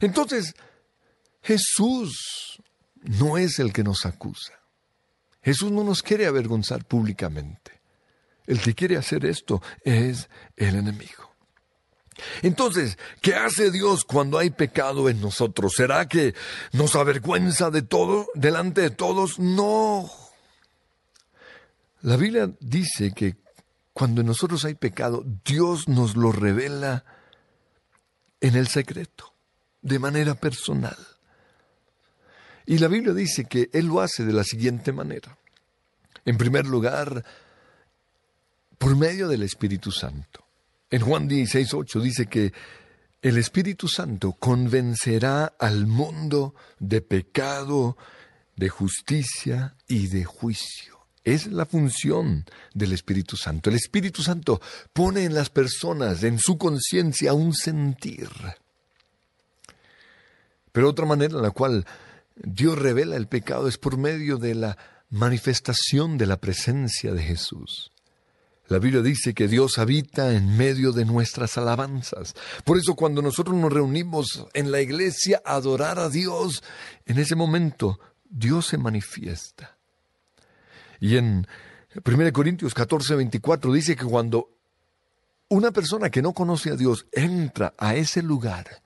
Entonces, 0.01 0.55
Jesús 1.41 2.61
no 3.03 3.37
es 3.37 3.59
el 3.59 3.71
que 3.71 3.83
nos 3.83 4.05
acusa. 4.05 4.53
Jesús 5.43 5.71
no 5.71 5.83
nos 5.83 6.01
quiere 6.01 6.25
avergonzar 6.25 6.85
públicamente. 6.85 7.81
El 8.47 8.59
que 8.59 8.73
quiere 8.73 8.97
hacer 8.97 9.25
esto 9.25 9.61
es 9.83 10.27
el 10.55 10.75
enemigo. 10.75 11.35
Entonces, 12.41 12.97
¿qué 13.21 13.35
hace 13.35 13.69
Dios 13.69 14.05
cuando 14.05 14.39
hay 14.39 14.49
pecado 14.49 15.07
en 15.09 15.21
nosotros? 15.21 15.73
¿Será 15.75 16.07
que 16.07 16.33
nos 16.71 16.95
avergüenza 16.95 17.69
de 17.69 17.83
todo, 17.83 18.27
delante 18.33 18.81
de 18.81 18.89
todos? 18.89 19.37
No. 19.37 20.09
La 22.01 22.17
Biblia 22.17 22.51
dice 22.59 23.11
que 23.13 23.35
cuando 23.93 24.21
en 24.21 24.27
nosotros 24.27 24.65
hay 24.65 24.75
pecado, 24.75 25.23
Dios 25.45 25.87
nos 25.87 26.15
lo 26.15 26.31
revela 26.31 27.05
en 28.41 28.55
el 28.55 28.67
secreto 28.67 29.34
de 29.85 29.99
manera 29.99 30.33
personal. 30.33 30.97
Y 32.65 32.79
la 32.79 32.87
Biblia 32.87 33.13
dice 33.13 33.45
que 33.45 33.69
Él 33.71 33.85
lo 33.85 34.01
hace 34.01 34.25
de 34.25 34.33
la 34.33 34.43
siguiente 34.43 34.91
manera. 34.91 35.37
En 36.25 36.39
primer 36.39 36.65
lugar, 36.65 37.23
por 38.79 38.95
medio 38.97 39.27
del 39.27 39.43
Espíritu 39.43 39.91
Santo. 39.91 40.43
En 40.89 41.01
Juan 41.01 41.27
16, 41.27 41.75
8 41.75 41.99
dice 41.99 42.25
que 42.25 42.51
el 43.21 43.37
Espíritu 43.37 43.87
Santo 43.87 44.33
convencerá 44.33 45.53
al 45.59 45.85
mundo 45.85 46.55
de 46.79 47.01
pecado, 47.01 47.95
de 48.55 48.69
justicia 48.69 49.75
y 49.87 50.07
de 50.07 50.25
juicio. 50.25 50.95
Es 51.23 51.45
la 51.45 51.67
función 51.67 52.45
del 52.73 52.93
Espíritu 52.93 53.37
Santo. 53.37 53.69
El 53.69 53.75
Espíritu 53.75 54.23
Santo 54.23 54.59
pone 54.93 55.25
en 55.25 55.35
las 55.35 55.51
personas, 55.51 56.23
en 56.23 56.39
su 56.39 56.57
conciencia, 56.57 57.33
un 57.33 57.53
sentir. 57.53 58.29
Pero 60.75 60.89
otra 60.89 61.05
manera 61.05 61.37
en 61.37 61.41
la 61.41 61.51
cual 61.51 61.85
Dios 62.35 62.77
revela 62.77 63.15
el 63.15 63.29
pecado 63.29 63.69
es 63.69 63.77
por 63.77 63.97
medio 63.97 64.35
de 64.35 64.55
la 64.55 64.77
manifestación 65.09 66.17
de 66.17 66.25
la 66.25 66.35
presencia 66.35 67.13
de 67.13 67.23
Jesús. 67.23 67.93
La 68.67 68.79
Biblia 68.79 69.01
dice 69.01 69.33
que 69.33 69.47
Dios 69.47 69.77
habita 69.77 70.33
en 70.33 70.57
medio 70.57 70.91
de 70.91 71.05
nuestras 71.05 71.57
alabanzas. 71.57 72.35
Por 72.65 72.77
eso 72.77 72.93
cuando 72.93 73.21
nosotros 73.21 73.55
nos 73.55 73.71
reunimos 73.71 74.47
en 74.53 74.69
la 74.69 74.81
iglesia 74.81 75.41
a 75.45 75.55
adorar 75.55 75.97
a 75.97 76.09
Dios, 76.09 76.61
en 77.05 77.19
ese 77.19 77.35
momento 77.37 77.97
Dios 78.29 78.65
se 78.65 78.77
manifiesta. 78.77 79.77
Y 80.99 81.15
en 81.15 81.47
1 82.03 82.33
Corintios 82.33 82.73
14, 82.73 83.15
24 83.15 83.71
dice 83.71 83.95
que 83.95 84.03
cuando 84.03 84.49
una 85.47 85.71
persona 85.71 86.09
que 86.09 86.21
no 86.21 86.33
conoce 86.33 86.71
a 86.71 86.75
Dios 86.75 87.07
entra 87.13 87.73
a 87.77 87.95
ese 87.95 88.21
lugar, 88.21 88.83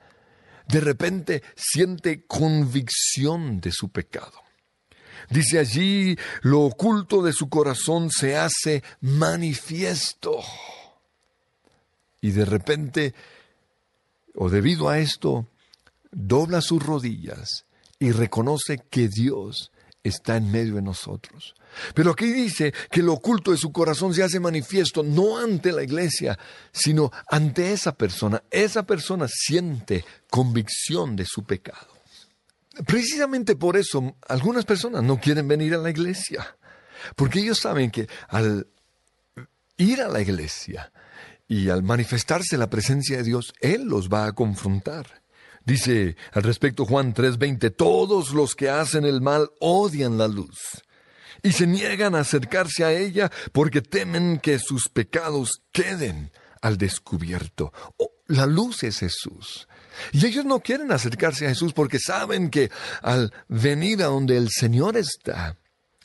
de 0.69 0.79
repente 0.79 1.43
siente 1.55 2.25
convicción 2.25 3.59
de 3.59 3.71
su 3.71 3.89
pecado. 3.89 4.43
Dice 5.29 5.59
allí, 5.59 6.15
lo 6.41 6.61
oculto 6.61 7.21
de 7.23 7.33
su 7.33 7.49
corazón 7.49 8.09
se 8.11 8.37
hace 8.37 8.83
manifiesto. 9.01 10.39
Y 12.21 12.31
de 12.31 12.45
repente, 12.45 13.13
o 14.35 14.49
debido 14.49 14.89
a 14.89 14.99
esto, 14.99 15.47
dobla 16.11 16.61
sus 16.61 16.83
rodillas 16.83 17.65
y 17.97 18.11
reconoce 18.11 18.79
que 18.89 19.07
Dios 19.07 19.71
está 20.09 20.37
en 20.37 20.51
medio 20.51 20.75
de 20.75 20.81
nosotros. 20.81 21.55
Pero 21.93 22.11
aquí 22.11 22.25
dice 22.31 22.73
que 22.91 23.03
lo 23.03 23.13
oculto 23.13 23.51
de 23.51 23.57
su 23.57 23.71
corazón 23.71 24.13
se 24.13 24.23
hace 24.23 24.39
manifiesto 24.39 25.03
no 25.03 25.37
ante 25.37 25.71
la 25.71 25.83
iglesia, 25.83 26.37
sino 26.71 27.11
ante 27.29 27.71
esa 27.71 27.93
persona. 27.93 28.43
Esa 28.49 28.83
persona 28.83 29.27
siente 29.27 30.03
convicción 30.29 31.15
de 31.15 31.25
su 31.25 31.43
pecado. 31.43 31.87
Precisamente 32.85 33.55
por 33.55 33.77
eso 33.77 34.15
algunas 34.27 34.65
personas 34.65 35.03
no 35.03 35.19
quieren 35.19 35.47
venir 35.47 35.73
a 35.73 35.79
la 35.79 35.89
iglesia, 35.89 36.55
porque 37.15 37.39
ellos 37.39 37.59
saben 37.59 37.91
que 37.91 38.07
al 38.29 38.67
ir 39.77 40.01
a 40.01 40.07
la 40.07 40.21
iglesia 40.21 40.91
y 41.47 41.69
al 41.69 41.83
manifestarse 41.83 42.57
la 42.57 42.69
presencia 42.69 43.17
de 43.17 43.23
Dios, 43.23 43.53
Él 43.59 43.85
los 43.85 44.07
va 44.09 44.27
a 44.27 44.33
confrontar. 44.33 45.21
Dice 45.69 46.15
al 46.31 46.41
respecto 46.41 46.83
Juan 46.83 47.13
3:20, 47.13 47.69
todos 47.69 48.33
los 48.33 48.55
que 48.55 48.71
hacen 48.71 49.05
el 49.05 49.21
mal 49.21 49.51
odian 49.59 50.17
la 50.17 50.27
luz 50.27 50.57
y 51.43 51.51
se 51.51 51.67
niegan 51.67 52.15
a 52.15 52.21
acercarse 52.21 52.83
a 52.83 52.91
ella 52.91 53.31
porque 53.51 53.83
temen 53.83 54.39
que 54.39 54.57
sus 54.57 54.89
pecados 54.89 55.61
queden 55.71 56.31
al 56.63 56.79
descubierto. 56.79 57.71
Oh, 57.97 58.09
la 58.25 58.47
luz 58.47 58.81
es 58.81 58.97
Jesús. 58.97 59.67
Y 60.11 60.25
ellos 60.25 60.43
no 60.43 60.59
quieren 60.61 60.91
acercarse 60.91 61.45
a 61.45 61.49
Jesús 61.49 61.73
porque 61.73 61.99
saben 61.99 62.49
que 62.49 62.71
al 63.03 63.31
venir 63.47 64.01
a 64.01 64.07
donde 64.07 64.37
el 64.37 64.49
Señor 64.49 64.97
está, 64.97 65.55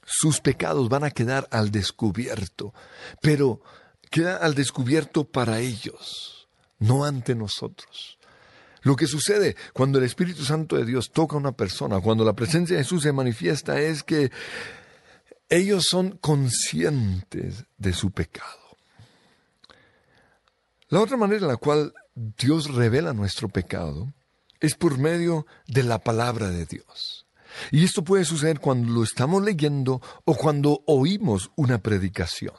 sus 0.05 0.42
pecados 0.42 0.90
van 0.90 1.05
a 1.05 1.11
quedar 1.11 1.48
al 1.50 1.70
descubierto, 1.70 2.74
pero 3.22 3.62
queda 4.11 4.37
al 4.37 4.55
descubierto 4.55 5.24
para 5.24 5.61
ellos, 5.61 6.48
no 6.79 7.07
ante 7.07 7.35
nosotros. 7.35 8.18
Lo 8.85 8.97
que 8.97 9.07
sucede 9.07 9.57
cuando 9.73 9.99
el 9.99 10.05
Espíritu 10.05 10.44
Santo 10.44 10.77
de 10.77 10.85
Dios 10.85 11.11
toca 11.11 11.37
a 11.37 11.40
una 11.40 11.53
persona, 11.53 12.01
cuando 12.01 12.25
la 12.25 12.35
presencia 12.35 12.77
de 12.77 12.85
Jesús 12.85 13.03
se 13.03 13.12
manifiesta, 13.12 13.81
es 13.81 14.03
que 14.03 14.31
ellos 15.49 15.87
son 15.88 16.18
conscientes 16.18 17.64
de 17.79 17.92
su 17.92 18.11
pecado. 18.11 18.61
La 20.88 21.01
otra 21.01 21.16
manera 21.16 21.40
en 21.42 21.49
la 21.49 21.57
cual 21.57 21.94
Dios 22.14 22.75
revela 22.75 23.14
nuestro 23.14 23.49
pecado 23.49 24.12
es 24.61 24.75
por 24.75 24.99
medio 24.99 25.47
de 25.66 25.83
la 25.83 25.99
palabra 25.99 26.51
de 26.51 26.66
Dios. 26.66 27.27
Y 27.70 27.85
esto 27.85 28.05
puede 28.05 28.25
suceder 28.25 28.61
cuando 28.61 28.92
lo 28.92 29.03
estamos 29.03 29.42
leyendo 29.42 30.03
o 30.25 30.35
cuando 30.35 30.83
oímos 30.87 31.51
una 31.57 31.79
predicación. 31.79 32.55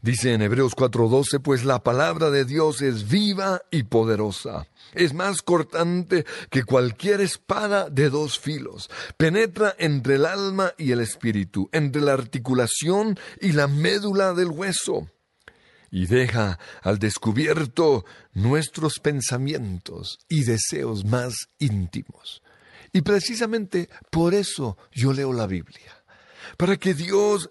Dice 0.00 0.32
en 0.32 0.42
Hebreos 0.42 0.74
4:12, 0.76 1.40
pues 1.40 1.64
la 1.64 1.82
palabra 1.82 2.30
de 2.30 2.44
Dios 2.44 2.82
es 2.82 3.08
viva 3.08 3.62
y 3.70 3.82
poderosa. 3.82 4.68
Es 4.94 5.12
más 5.12 5.42
cortante 5.42 6.24
que 6.50 6.62
cualquier 6.62 7.20
espada 7.20 7.90
de 7.90 8.08
dos 8.08 8.38
filos. 8.38 8.88
Penetra 9.16 9.74
entre 9.78 10.14
el 10.14 10.24
alma 10.24 10.72
y 10.78 10.92
el 10.92 11.00
espíritu, 11.00 11.68
entre 11.72 12.00
la 12.00 12.12
articulación 12.12 13.18
y 13.40 13.52
la 13.52 13.66
médula 13.66 14.34
del 14.34 14.48
hueso. 14.48 15.08
Y 15.90 16.06
deja 16.06 16.58
al 16.82 16.98
descubierto 16.98 18.04
nuestros 18.34 19.00
pensamientos 19.00 20.18
y 20.28 20.44
deseos 20.44 21.04
más 21.04 21.48
íntimos. 21.58 22.42
Y 22.92 23.02
precisamente 23.02 23.88
por 24.10 24.32
eso 24.32 24.78
yo 24.92 25.12
leo 25.12 25.32
la 25.32 25.46
Biblia. 25.46 26.04
Para 26.56 26.76
que 26.76 26.94
Dios 26.94 27.50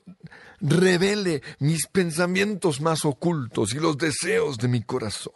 revele 0.59 1.41
mis 1.59 1.87
pensamientos 1.87 2.81
más 2.81 3.05
ocultos 3.05 3.73
y 3.73 3.79
los 3.79 3.97
deseos 3.97 4.57
de 4.57 4.67
mi 4.67 4.81
corazón. 4.81 5.33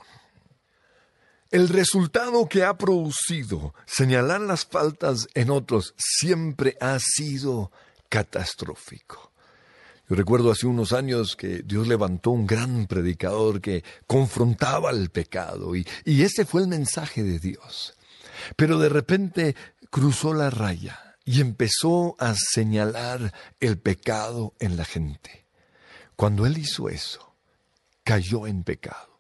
El 1.50 1.68
resultado 1.68 2.48
que 2.48 2.64
ha 2.64 2.78
producido 2.78 3.74
señalar 3.86 4.40
las 4.42 4.66
faltas 4.66 5.28
en 5.34 5.50
otros 5.50 5.94
siempre 5.98 6.78
ha 6.80 6.98
sido 7.00 7.72
catastrófico. 8.08 9.32
Yo 10.10 10.16
recuerdo 10.16 10.52
hace 10.52 10.68
unos 10.68 10.94
años 10.94 11.36
que 11.36 11.62
Dios 11.64 11.88
levantó 11.88 12.32
un 12.32 12.48
gran 12.48 12.88
predicador 12.88 13.62
que 13.62 13.84
confrontaba 14.08 14.92
el 14.92 15.10
pecado 15.10 15.76
y, 15.76 15.88
y 16.06 16.24
ese 16.24 16.46
fue 16.46 16.62
el 16.62 16.68
mensaje 16.68 17.24
de 17.24 17.40
Dios. 17.40 17.96
Pero 18.56 18.80
de 18.80 18.90
repente 18.90 19.56
cruzó 19.90 20.34
la 20.34 20.50
raya 20.50 21.11
y 21.26 21.42
empezó 21.42 22.16
a 22.20 22.34
señalar 22.36 23.34
el 23.60 23.78
pecado 23.78 24.54
en 24.60 24.78
la 24.78 24.86
gente. 24.86 25.46
Cuando 26.16 26.46
él 26.46 26.58
hizo 26.58 26.90
eso, 26.90 27.36
cayó 28.04 28.48
en 28.48 28.64
pecado. 28.64 29.20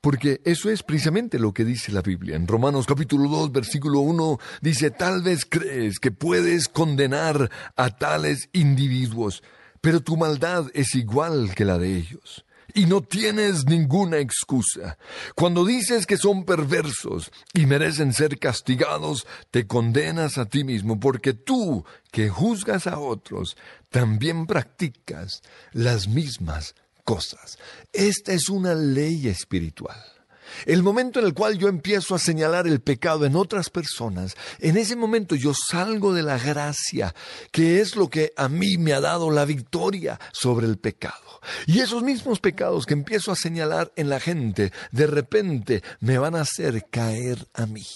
Porque 0.00 0.40
eso 0.44 0.70
es 0.70 0.82
precisamente 0.82 1.38
lo 1.38 1.52
que 1.52 1.64
dice 1.64 1.92
la 1.92 2.02
Biblia. 2.02 2.36
En 2.36 2.46
Romanos 2.46 2.86
capítulo 2.86 3.28
2, 3.28 3.52
versículo 3.52 4.00
1 4.00 4.38
dice, 4.60 4.90
tal 4.90 5.22
vez 5.22 5.44
crees 5.44 5.98
que 5.98 6.10
puedes 6.10 6.68
condenar 6.68 7.50
a 7.74 7.90
tales 7.90 8.48
individuos, 8.52 9.42
pero 9.80 10.00
tu 10.00 10.16
maldad 10.16 10.66
es 10.74 10.94
igual 10.94 11.54
que 11.54 11.64
la 11.64 11.78
de 11.78 11.96
ellos 11.96 12.44
y 12.74 12.86
no 12.86 13.02
tienes 13.02 13.64
ninguna 13.66 14.18
excusa. 14.18 14.98
Cuando 15.34 15.64
dices 15.64 16.06
que 16.06 16.16
son 16.16 16.44
perversos 16.44 17.30
y 17.54 17.66
merecen 17.66 18.12
ser 18.12 18.38
castigados, 18.38 19.26
te 19.50 19.66
condenas 19.66 20.38
a 20.38 20.46
ti 20.46 20.64
mismo, 20.64 21.00
porque 21.00 21.32
tú, 21.32 21.84
que 22.10 22.28
juzgas 22.28 22.86
a 22.86 22.98
otros, 22.98 23.56
también 23.90 24.46
practicas 24.46 25.42
las 25.72 26.08
mismas 26.08 26.74
cosas. 27.04 27.58
Esta 27.92 28.32
es 28.32 28.48
una 28.48 28.74
ley 28.74 29.28
espiritual. 29.28 30.17
El 30.66 30.82
momento 30.82 31.20
en 31.20 31.26
el 31.26 31.34
cual 31.34 31.58
yo 31.58 31.68
empiezo 31.68 32.14
a 32.14 32.18
señalar 32.18 32.66
el 32.66 32.80
pecado 32.80 33.24
en 33.24 33.36
otras 33.36 33.70
personas, 33.70 34.34
en 34.58 34.76
ese 34.76 34.96
momento 34.96 35.34
yo 35.34 35.52
salgo 35.54 36.12
de 36.12 36.22
la 36.22 36.38
gracia, 36.38 37.14
que 37.52 37.80
es 37.80 37.96
lo 37.96 38.08
que 38.08 38.32
a 38.36 38.48
mí 38.48 38.78
me 38.78 38.92
ha 38.92 39.00
dado 39.00 39.30
la 39.30 39.44
victoria 39.44 40.18
sobre 40.32 40.66
el 40.66 40.78
pecado. 40.78 41.40
Y 41.66 41.80
esos 41.80 42.02
mismos 42.02 42.40
pecados 42.40 42.86
que 42.86 42.94
empiezo 42.94 43.32
a 43.32 43.36
señalar 43.36 43.92
en 43.96 44.08
la 44.08 44.20
gente, 44.20 44.72
de 44.90 45.06
repente 45.06 45.82
me 46.00 46.18
van 46.18 46.34
a 46.34 46.42
hacer 46.42 46.86
caer 46.90 47.48
a 47.54 47.66
mí. 47.66 47.86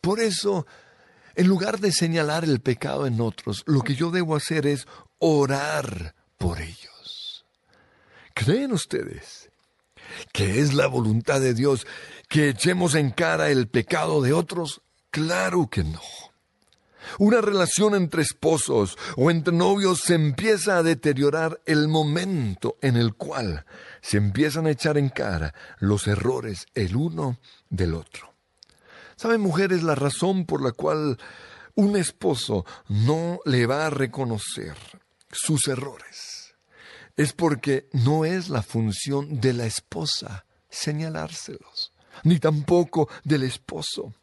Por 0.00 0.20
eso, 0.20 0.66
en 1.34 1.46
lugar 1.46 1.78
de 1.78 1.92
señalar 1.92 2.44
el 2.44 2.60
pecado 2.60 3.06
en 3.06 3.20
otros, 3.20 3.62
lo 3.66 3.82
que 3.82 3.94
yo 3.94 4.10
debo 4.10 4.36
hacer 4.36 4.66
es 4.66 4.86
orar 5.18 6.14
por 6.38 6.60
ellos. 6.60 7.44
¿Creen 8.34 8.72
ustedes 8.72 9.49
que 10.32 10.60
es 10.60 10.74
la 10.74 10.86
voluntad 10.86 11.40
de 11.40 11.54
Dios 11.54 11.86
que 12.28 12.48
echemos 12.48 12.94
en 12.94 13.10
cara 13.10 13.50
el 13.50 13.68
pecado 13.68 14.22
de 14.22 14.32
otros? 14.32 14.82
Claro 15.10 15.68
que 15.70 15.84
no. 15.84 16.00
Una 17.18 17.40
relación 17.40 17.94
entre 17.94 18.22
esposos 18.22 18.96
o 19.16 19.30
entre 19.30 19.54
novios 19.54 20.00
se 20.00 20.14
empieza 20.14 20.78
a 20.78 20.82
deteriorar 20.82 21.60
el 21.66 21.88
momento 21.88 22.76
en 22.82 22.96
el 22.96 23.14
cual 23.14 23.64
se 24.00 24.18
empiezan 24.18 24.66
a 24.66 24.70
echar 24.70 24.96
en 24.98 25.08
cara 25.08 25.54
los 25.78 26.06
errores 26.06 26.66
el 26.74 26.96
uno 26.96 27.38
del 27.68 27.94
otro. 27.94 28.32
¿Saben, 29.16 29.40
mujeres, 29.40 29.82
la 29.82 29.94
razón 29.94 30.46
por 30.46 30.62
la 30.62 30.72
cual 30.72 31.18
un 31.74 31.96
esposo 31.96 32.64
no 32.88 33.40
le 33.44 33.66
va 33.66 33.86
a 33.86 33.90
reconocer 33.90 34.76
sus 35.30 35.68
errores? 35.68 36.39
Es 37.16 37.32
porque 37.32 37.88
no 37.92 38.24
es 38.24 38.48
la 38.48 38.62
función 38.62 39.40
de 39.40 39.52
la 39.52 39.66
esposa 39.66 40.44
señalárselos, 40.70 41.92
ni 42.24 42.38
tampoco 42.38 43.08
del 43.24 43.42
esposo. 43.42 44.14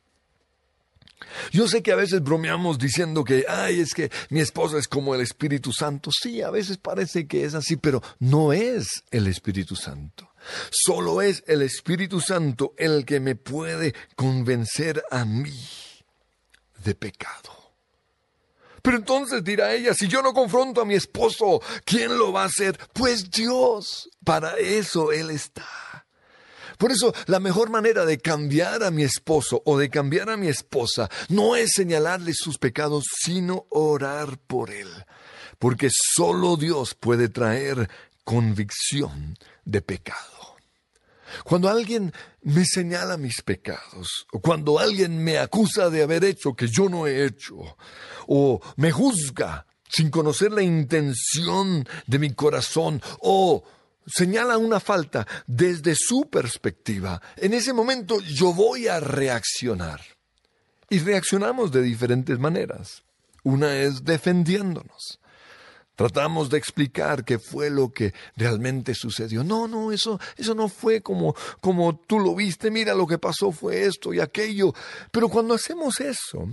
Yo 1.52 1.68
sé 1.68 1.82
que 1.82 1.92
a 1.92 1.96
veces 1.96 2.22
bromeamos 2.22 2.78
diciendo 2.78 3.24
que, 3.24 3.46
ay, 3.48 3.80
es 3.80 3.94
que 3.94 4.12
mi 4.30 4.40
esposa 4.40 4.78
es 4.78 4.88
como 4.88 5.16
el 5.16 5.22
Espíritu 5.22 5.74
Santo. 5.74 6.12
Sí, 6.12 6.42
a 6.42 6.52
veces 6.52 6.78
parece 6.78 7.28
que 7.28 7.44
es 7.44 7.56
así, 7.56 7.76
pero 7.76 8.02
no 8.20 8.54
es 8.54 9.04
el 9.10 9.28
Espíritu 9.28 9.76
Santo. 9.76 10.30
Solo 10.70 11.22
es 11.22 11.44
el 11.48 11.64
Espíritu 11.64 12.22
Santo 12.22 12.74
el 12.78 13.04
que 13.06 13.20
me 13.20 13.36
puede 13.36 13.94
convencer 14.16 15.04
a 15.10 15.26
mí 15.26 15.60
de 16.84 16.94
pecado. 16.94 17.57
Pero 18.88 19.00
entonces 19.00 19.44
dirá 19.44 19.74
ella, 19.74 19.94
si 19.94 20.08
yo 20.08 20.22
no 20.22 20.32
confronto 20.32 20.80
a 20.80 20.86
mi 20.86 20.94
esposo, 20.94 21.62
¿quién 21.84 22.18
lo 22.18 22.32
va 22.32 22.44
a 22.44 22.46
hacer? 22.46 22.80
Pues 22.94 23.30
Dios, 23.30 24.10
para 24.24 24.56
eso 24.60 25.12
Él 25.12 25.30
está. 25.30 25.68
Por 26.78 26.94
eso 26.94 27.14
la 27.26 27.42
mejor 27.42 27.70
manera 27.70 28.06
de 28.06 28.18
cambiar 28.18 28.86
a 28.86 28.90
mi 28.90 29.04
esposo 29.04 29.62
o 29.66 29.78
de 29.78 29.90
cambiar 29.90 30.30
a 30.30 30.38
mi 30.38 30.48
esposa 30.48 31.10
no 31.28 31.58
es 31.58 31.72
señalarle 31.76 32.32
sus 32.34 32.58
pecados, 32.60 33.04
sino 33.14 33.66
orar 33.72 34.38
por 34.48 34.72
él. 34.72 34.88
Porque 35.60 35.90
solo 35.92 36.56
Dios 36.56 36.96
puede 36.96 37.28
traer 37.28 37.90
convicción 38.24 39.38
de 39.66 39.82
pecado. 39.82 40.37
Cuando 41.44 41.70
alguien 41.70 42.14
me 42.42 42.66
señala 42.66 43.18
mis 43.18 43.42
pecados, 43.42 44.28
o 44.32 44.40
cuando 44.40 44.80
alguien 44.80 45.24
me 45.24 45.38
acusa 45.38 45.90
de 45.90 46.04
haber 46.04 46.24
hecho 46.24 46.54
que 46.54 46.68
yo 46.68 46.90
no 46.90 47.08
he 47.08 47.26
hecho, 47.26 47.78
o 48.28 48.62
me 48.76 48.92
juzga 48.92 49.66
sin 49.90 50.10
conocer 50.10 50.52
la 50.52 50.62
intención 50.62 51.88
de 52.06 52.20
mi 52.20 52.34
corazón, 52.34 53.02
o 53.20 53.64
señala 54.06 54.58
una 54.58 54.80
falta 54.80 55.28
desde 55.46 55.96
su 55.96 56.30
perspectiva, 56.30 57.22
en 57.36 57.54
ese 57.54 57.74
momento 57.74 58.20
yo 58.22 58.54
voy 58.54 58.88
a 58.88 59.00
reaccionar. 59.00 60.02
Y 60.90 61.00
reaccionamos 61.00 61.72
de 61.72 61.82
diferentes 61.82 62.40
maneras. 62.40 63.04
Una 63.44 63.76
es 63.76 64.06
defendiéndonos. 64.06 65.20
Tratamos 65.98 66.52
de 66.52 66.60
explicar 66.60 67.26
qué 67.26 67.40
fue 67.40 67.72
lo 67.72 67.92
que 67.92 68.14
realmente 68.36 68.94
sucedió. 68.94 69.44
No, 69.44 69.68
no, 69.68 69.92
eso, 69.92 70.20
eso 70.38 70.54
no 70.54 70.70
fue 70.70 71.02
como, 71.02 71.36
como 71.60 71.98
tú 71.98 72.20
lo 72.20 72.36
viste. 72.36 72.70
Mira, 72.70 72.94
lo 72.94 73.08
que 73.08 73.18
pasó 73.18 73.52
fue 73.52 73.84
esto 73.86 74.14
y 74.14 74.20
aquello. 74.20 74.76
Pero 75.12 75.28
cuando 75.28 75.56
hacemos 75.56 76.00
eso, 76.00 76.48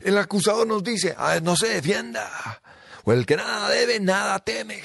el 0.00 0.18
acusador 0.18 0.66
nos 0.66 0.84
dice, 0.84 1.16
no 1.42 1.56
se 1.56 1.68
defienda. 1.68 2.60
O 3.04 3.12
el 3.14 3.24
que 3.24 3.36
nada 3.36 3.70
debe, 3.70 4.00
nada 4.00 4.38
teme. 4.40 4.82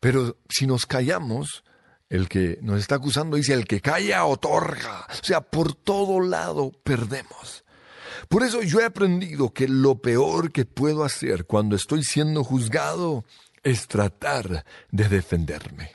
Pero 0.00 0.38
si 0.48 0.66
nos 0.66 0.86
callamos, 0.86 1.64
el 2.08 2.30
que 2.30 2.58
nos 2.62 2.80
está 2.80 2.94
acusando 2.94 3.36
dice, 3.36 3.52
el 3.52 3.66
que 3.66 3.82
calla 3.82 4.24
otorga. 4.24 5.06
O 5.20 5.24
sea, 5.24 5.42
por 5.42 5.74
todo 5.74 6.20
lado 6.20 6.72
perdemos. 6.82 7.62
Por 8.28 8.42
eso 8.42 8.62
yo 8.62 8.80
he 8.80 8.84
aprendido 8.84 9.54
que 9.54 9.68
lo 9.68 10.02
peor 10.02 10.52
que 10.52 10.66
puedo 10.66 11.02
hacer 11.02 11.46
cuando 11.46 11.76
estoy 11.76 12.04
siendo 12.04 12.44
juzgado 12.44 13.24
es 13.62 13.88
tratar 13.88 14.66
de 14.90 15.08
defenderme. 15.08 15.92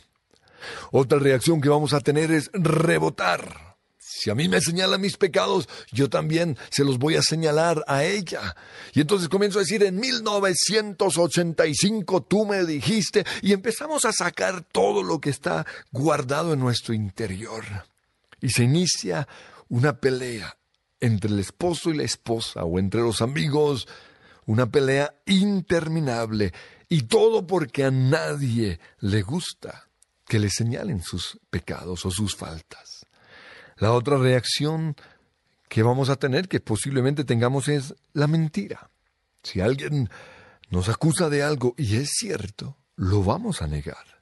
Otra 0.92 1.20
reacción 1.20 1.62
que 1.62 1.70
vamos 1.70 1.94
a 1.94 2.00
tener 2.00 2.32
es 2.32 2.50
rebotar, 2.54 3.76
Si 4.00 4.30
a 4.30 4.36
mí 4.36 4.48
me 4.48 4.62
señala 4.62 4.98
mis 4.98 5.18
pecados, 5.18 5.68
yo 5.92 6.10
también 6.10 6.58
se 6.70 6.86
los 6.86 6.98
voy 6.98 7.16
a 7.16 7.22
señalar 7.22 7.84
a 7.88 8.04
ella. 8.04 8.56
Y 8.94 9.02
entonces 9.02 9.28
comienzo 9.28 9.60
a 9.60 9.64
decir, 9.64 9.84
en 9.84 10.00
1985 10.00 12.24
tú 12.24 12.46
me 12.46 12.64
dijiste, 12.64 13.26
y 13.42 13.52
empezamos 13.54 14.06
a 14.06 14.14
sacar 14.14 14.64
todo 14.72 15.04
lo 15.04 15.20
que 15.20 15.30
está 15.30 15.66
guardado 15.92 16.54
en 16.54 16.60
nuestro 16.60 16.94
interior. 16.94 17.66
Y 18.40 18.50
se 18.50 18.64
inicia 18.64 19.28
una 19.68 20.00
pelea 20.00 20.56
entre 21.04 21.32
el 21.32 21.40
esposo 21.40 21.90
y 21.90 21.98
la 21.98 22.04
esposa, 22.04 22.64
o 22.64 22.80
entre 22.80 23.02
los 23.02 23.22
amigos, 23.22 23.90
una 24.46 24.72
pelea 24.72 25.14
interminable. 25.26 26.54
Y 26.88 27.04
todo 27.04 27.46
porque 27.46 27.84
a 27.84 27.92
nadie 27.92 28.80
le 29.00 29.22
gusta 29.22 29.90
que 30.26 30.40
le 30.40 30.50
señalen 30.50 31.04
sus 31.04 31.40
pecados 31.50 32.06
o 32.06 32.12
sus 32.12 32.38
faltas. 32.38 33.06
La 33.76 33.92
otra 33.92 34.18
reacción 34.18 34.96
que 35.68 35.84
vamos 35.84 36.10
a 36.10 36.16
tener, 36.16 36.48
que 36.48 36.62
posiblemente 36.62 37.26
tengamos, 37.26 37.68
es 37.68 37.94
la 38.14 38.28
mentira. 38.28 38.90
Si 39.44 39.60
alguien 39.60 40.10
nos 40.70 40.88
acusa 40.88 41.30
de 41.30 41.44
algo 41.44 41.76
y 41.78 41.98
es 41.98 42.12
cierto, 42.14 42.78
lo 42.96 43.24
vamos 43.24 43.62
a 43.62 43.68
negar. 43.68 44.22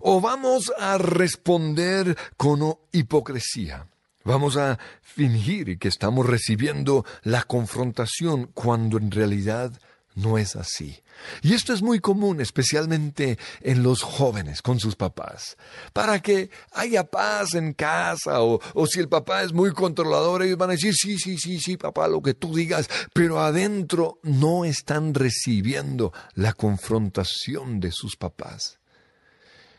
O 0.00 0.20
vamos 0.20 0.72
a 0.76 0.98
responder 0.98 2.16
con 2.36 2.76
hipocresía. 2.90 3.86
Vamos 4.26 4.56
a 4.56 4.76
fingir 5.02 5.78
que 5.78 5.86
estamos 5.86 6.26
recibiendo 6.26 7.04
la 7.22 7.44
confrontación 7.44 8.50
cuando 8.52 8.98
en 8.98 9.12
realidad 9.12 9.72
no 10.16 10.36
es 10.36 10.56
así. 10.56 11.00
Y 11.42 11.54
esto 11.54 11.72
es 11.72 11.80
muy 11.80 12.00
común, 12.00 12.40
especialmente 12.40 13.38
en 13.60 13.84
los 13.84 14.02
jóvenes 14.02 14.62
con 14.62 14.80
sus 14.80 14.96
papás. 14.96 15.56
Para 15.92 16.18
que 16.18 16.50
haya 16.72 17.04
paz 17.04 17.54
en 17.54 17.72
casa 17.72 18.42
o, 18.42 18.60
o, 18.74 18.86
si 18.88 18.98
el 18.98 19.08
papá 19.08 19.44
es 19.44 19.52
muy 19.52 19.70
controlador, 19.70 20.42
ellos 20.42 20.58
van 20.58 20.70
a 20.70 20.72
decir, 20.72 20.94
sí, 20.94 21.18
sí, 21.18 21.38
sí, 21.38 21.60
sí, 21.60 21.76
papá, 21.76 22.08
lo 22.08 22.20
que 22.20 22.34
tú 22.34 22.52
digas, 22.52 22.88
pero 23.12 23.38
adentro 23.40 24.18
no 24.24 24.64
están 24.64 25.14
recibiendo 25.14 26.12
la 26.34 26.52
confrontación 26.52 27.78
de 27.78 27.92
sus 27.92 28.16
papás. 28.16 28.80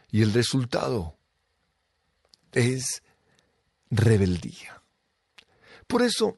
Y 0.10 0.22
el 0.22 0.32
resultado 0.32 1.18
es 2.54 3.04
rebeldía. 3.89 4.82
Por 5.88 6.02
eso, 6.02 6.38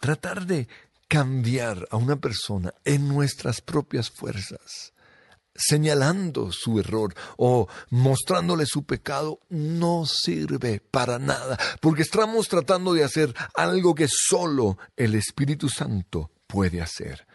tratar 0.00 0.46
de 0.46 0.68
cambiar 1.08 1.86
a 1.90 1.96
una 1.96 2.16
persona 2.16 2.72
en 2.84 3.08
nuestras 3.08 3.60
propias 3.60 4.10
fuerzas, 4.10 4.92
señalando 5.54 6.50
su 6.52 6.78
error 6.80 7.14
o 7.36 7.68
mostrándole 7.90 8.66
su 8.66 8.84
pecado, 8.84 9.40
no 9.48 10.04
sirve 10.04 10.80
para 10.90 11.18
nada, 11.18 11.58
porque 11.80 12.02
estamos 12.02 12.48
tratando 12.48 12.92
de 12.92 13.04
hacer 13.04 13.34
algo 13.54 13.94
que 13.94 14.08
solo 14.08 14.78
el 14.96 15.14
Espíritu 15.14 15.68
Santo 15.68 16.30
puede 16.46 16.82
hacer. 16.82 17.26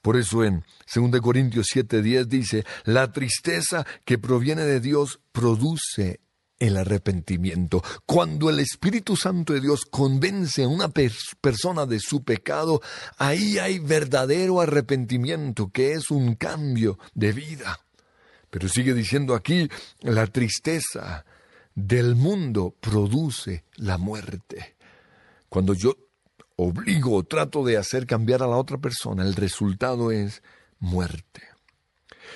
Por 0.00 0.16
eso 0.16 0.44
en 0.44 0.64
2 0.94 1.20
Corintios 1.20 1.66
7:10 1.74 2.26
dice, 2.26 2.64
la 2.84 3.10
tristeza 3.10 3.84
que 4.04 4.18
proviene 4.18 4.62
de 4.62 4.78
Dios 4.78 5.18
produce 5.32 6.20
el 6.58 6.76
arrepentimiento. 6.76 7.82
Cuando 8.06 8.50
el 8.50 8.60
Espíritu 8.60 9.16
Santo 9.16 9.52
de 9.52 9.60
Dios 9.60 9.84
convence 9.84 10.64
a 10.64 10.68
una 10.68 10.88
persona 10.88 11.86
de 11.86 12.00
su 12.00 12.24
pecado, 12.24 12.80
ahí 13.18 13.58
hay 13.58 13.78
verdadero 13.78 14.60
arrepentimiento, 14.60 15.70
que 15.70 15.92
es 15.92 16.10
un 16.10 16.34
cambio 16.34 16.98
de 17.14 17.32
vida. 17.32 17.80
Pero 18.50 18.68
sigue 18.68 18.94
diciendo 18.94 19.34
aquí, 19.34 19.68
la 20.00 20.26
tristeza 20.26 21.24
del 21.74 22.14
mundo 22.14 22.74
produce 22.80 23.64
la 23.76 23.98
muerte. 23.98 24.76
Cuando 25.48 25.74
yo 25.74 25.96
obligo 26.56 27.14
o 27.16 27.22
trato 27.22 27.64
de 27.64 27.76
hacer 27.76 28.06
cambiar 28.06 28.42
a 28.42 28.46
la 28.46 28.56
otra 28.56 28.78
persona, 28.78 29.22
el 29.24 29.34
resultado 29.34 30.10
es 30.10 30.42
muerte. 30.78 31.42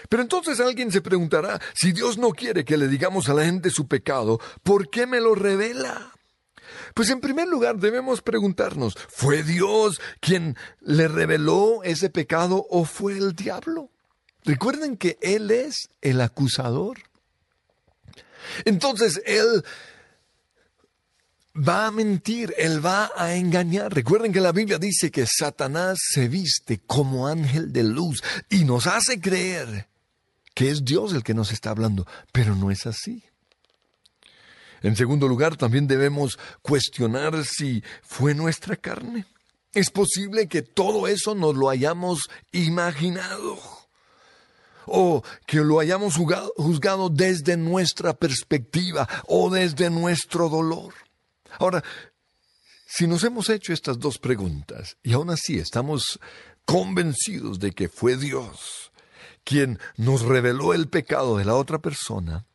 Pero 0.08 0.22
entonces 0.22 0.60
alguien 0.60 0.90
se 0.90 1.00
preguntará, 1.00 1.60
si 1.74 1.92
Dios 1.92 2.18
no 2.18 2.30
quiere 2.30 2.64
que 2.64 2.76
le 2.76 2.88
digamos 2.88 3.28
a 3.28 3.34
la 3.34 3.44
gente 3.44 3.70
su 3.70 3.88
pecado, 3.88 4.40
¿por 4.62 4.90
qué 4.90 5.06
me 5.06 5.20
lo 5.20 5.34
revela? 5.34 6.12
Pues 6.94 7.10
en 7.10 7.20
primer 7.20 7.48
lugar 7.48 7.78
debemos 7.78 8.22
preguntarnos, 8.22 8.96
¿fue 9.08 9.42
Dios 9.42 10.00
quien 10.20 10.56
le 10.80 11.08
reveló 11.08 11.82
ese 11.84 12.10
pecado 12.10 12.66
o 12.70 12.84
fue 12.84 13.16
el 13.16 13.34
diablo? 13.34 13.90
Recuerden 14.44 14.96
que 14.96 15.18
Él 15.20 15.50
es 15.50 15.90
el 16.00 16.20
acusador. 16.20 16.98
Entonces 18.64 19.20
Él 19.26 19.64
va 21.66 21.86
a 21.86 21.90
mentir, 21.90 22.54
Él 22.56 22.84
va 22.84 23.10
a 23.16 23.34
engañar. 23.34 23.94
Recuerden 23.94 24.32
que 24.32 24.40
la 24.40 24.52
Biblia 24.52 24.78
dice 24.78 25.10
que 25.10 25.26
Satanás 25.26 25.98
se 26.00 26.28
viste 26.28 26.80
como 26.86 27.26
ángel 27.26 27.72
de 27.72 27.84
luz 27.84 28.22
y 28.48 28.64
nos 28.64 28.86
hace 28.86 29.20
creer 29.20 29.88
que 30.54 30.70
es 30.70 30.84
Dios 30.84 31.12
el 31.12 31.22
que 31.22 31.34
nos 31.34 31.52
está 31.52 31.70
hablando, 31.70 32.06
pero 32.32 32.54
no 32.54 32.70
es 32.70 32.86
así. 32.86 33.24
En 34.82 34.96
segundo 34.96 35.28
lugar, 35.28 35.56
también 35.56 35.86
debemos 35.86 36.38
cuestionar 36.62 37.44
si 37.44 37.82
fue 38.02 38.34
nuestra 38.34 38.76
carne. 38.76 39.26
Es 39.72 39.90
posible 39.90 40.48
que 40.48 40.62
todo 40.62 41.06
eso 41.06 41.34
nos 41.34 41.54
lo 41.54 41.68
hayamos 41.68 42.28
imaginado 42.52 43.58
o 44.86 45.22
que 45.46 45.58
lo 45.58 45.78
hayamos 45.78 46.16
juzgado, 46.16 47.08
desde 47.08 47.56
nuestra 47.56 48.14
perspectiva 48.14 49.08
o 49.28 49.50
desde 49.50 49.88
nuestro 49.90 50.48
dolor. 50.48 50.92
Ahora, 51.58 51.82
si 52.86 53.06
nos 53.06 53.24
hemos 53.24 53.48
hecho 53.50 53.72
estas 53.72 53.98
dos 53.98 54.18
preguntas 54.18 54.96
y 55.02 55.12
aún 55.12 55.30
así 55.30 55.58
estamos 55.58 56.18
convencidos 56.64 57.58
de 57.58 57.72
que 57.72 57.88
fue 57.88 58.16
Dios 58.16 58.92
quien 59.44 59.78
nos 59.96 60.22
reveló 60.22 60.74
el 60.74 60.88
pecado 60.88 61.38
de 61.38 61.44
la 61.44 61.54
otra 61.54 61.78
persona, 61.78 62.46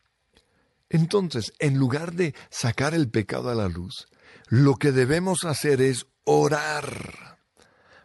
entonces, 0.90 1.54
en 1.60 1.78
lugar 1.78 2.14
de 2.14 2.36
sacar 2.50 2.94
el 2.94 3.10
pecado 3.10 3.50
a 3.50 3.56
la 3.56 3.68
luz, 3.68 4.08
lo 4.48 4.76
que 4.76 4.92
debemos 4.92 5.44
hacer 5.44 5.82
es 5.82 6.06
orar 6.24 7.40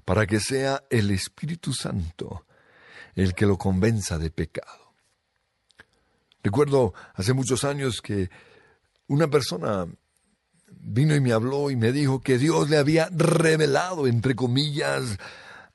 para 0.05 0.27
que 0.27 0.41
sea 0.41 0.83
el 0.91 1.11
Espíritu 1.11 1.73
Santo 1.73 2.47
el 3.15 3.35
que 3.35 3.47
lo 3.47 3.59
convenza 3.59 4.19
de 4.19 4.31
pecado. 4.31 4.95
Recuerdo 6.43 6.95
hace 7.15 7.33
muchos 7.35 7.65
años 7.65 8.01
que 8.01 8.31
una 9.09 9.29
persona 9.29 9.87
vino 10.71 11.15
y 11.15 11.21
me 11.21 11.33
habló 11.33 11.71
y 11.71 11.77
me 11.77 11.93
dijo 11.93 12.21
que 12.21 12.39
Dios 12.39 12.71
le 12.71 12.79
había 12.79 13.09
revelado, 13.13 14.07
entre 14.07 14.35
comillas, 14.35 15.19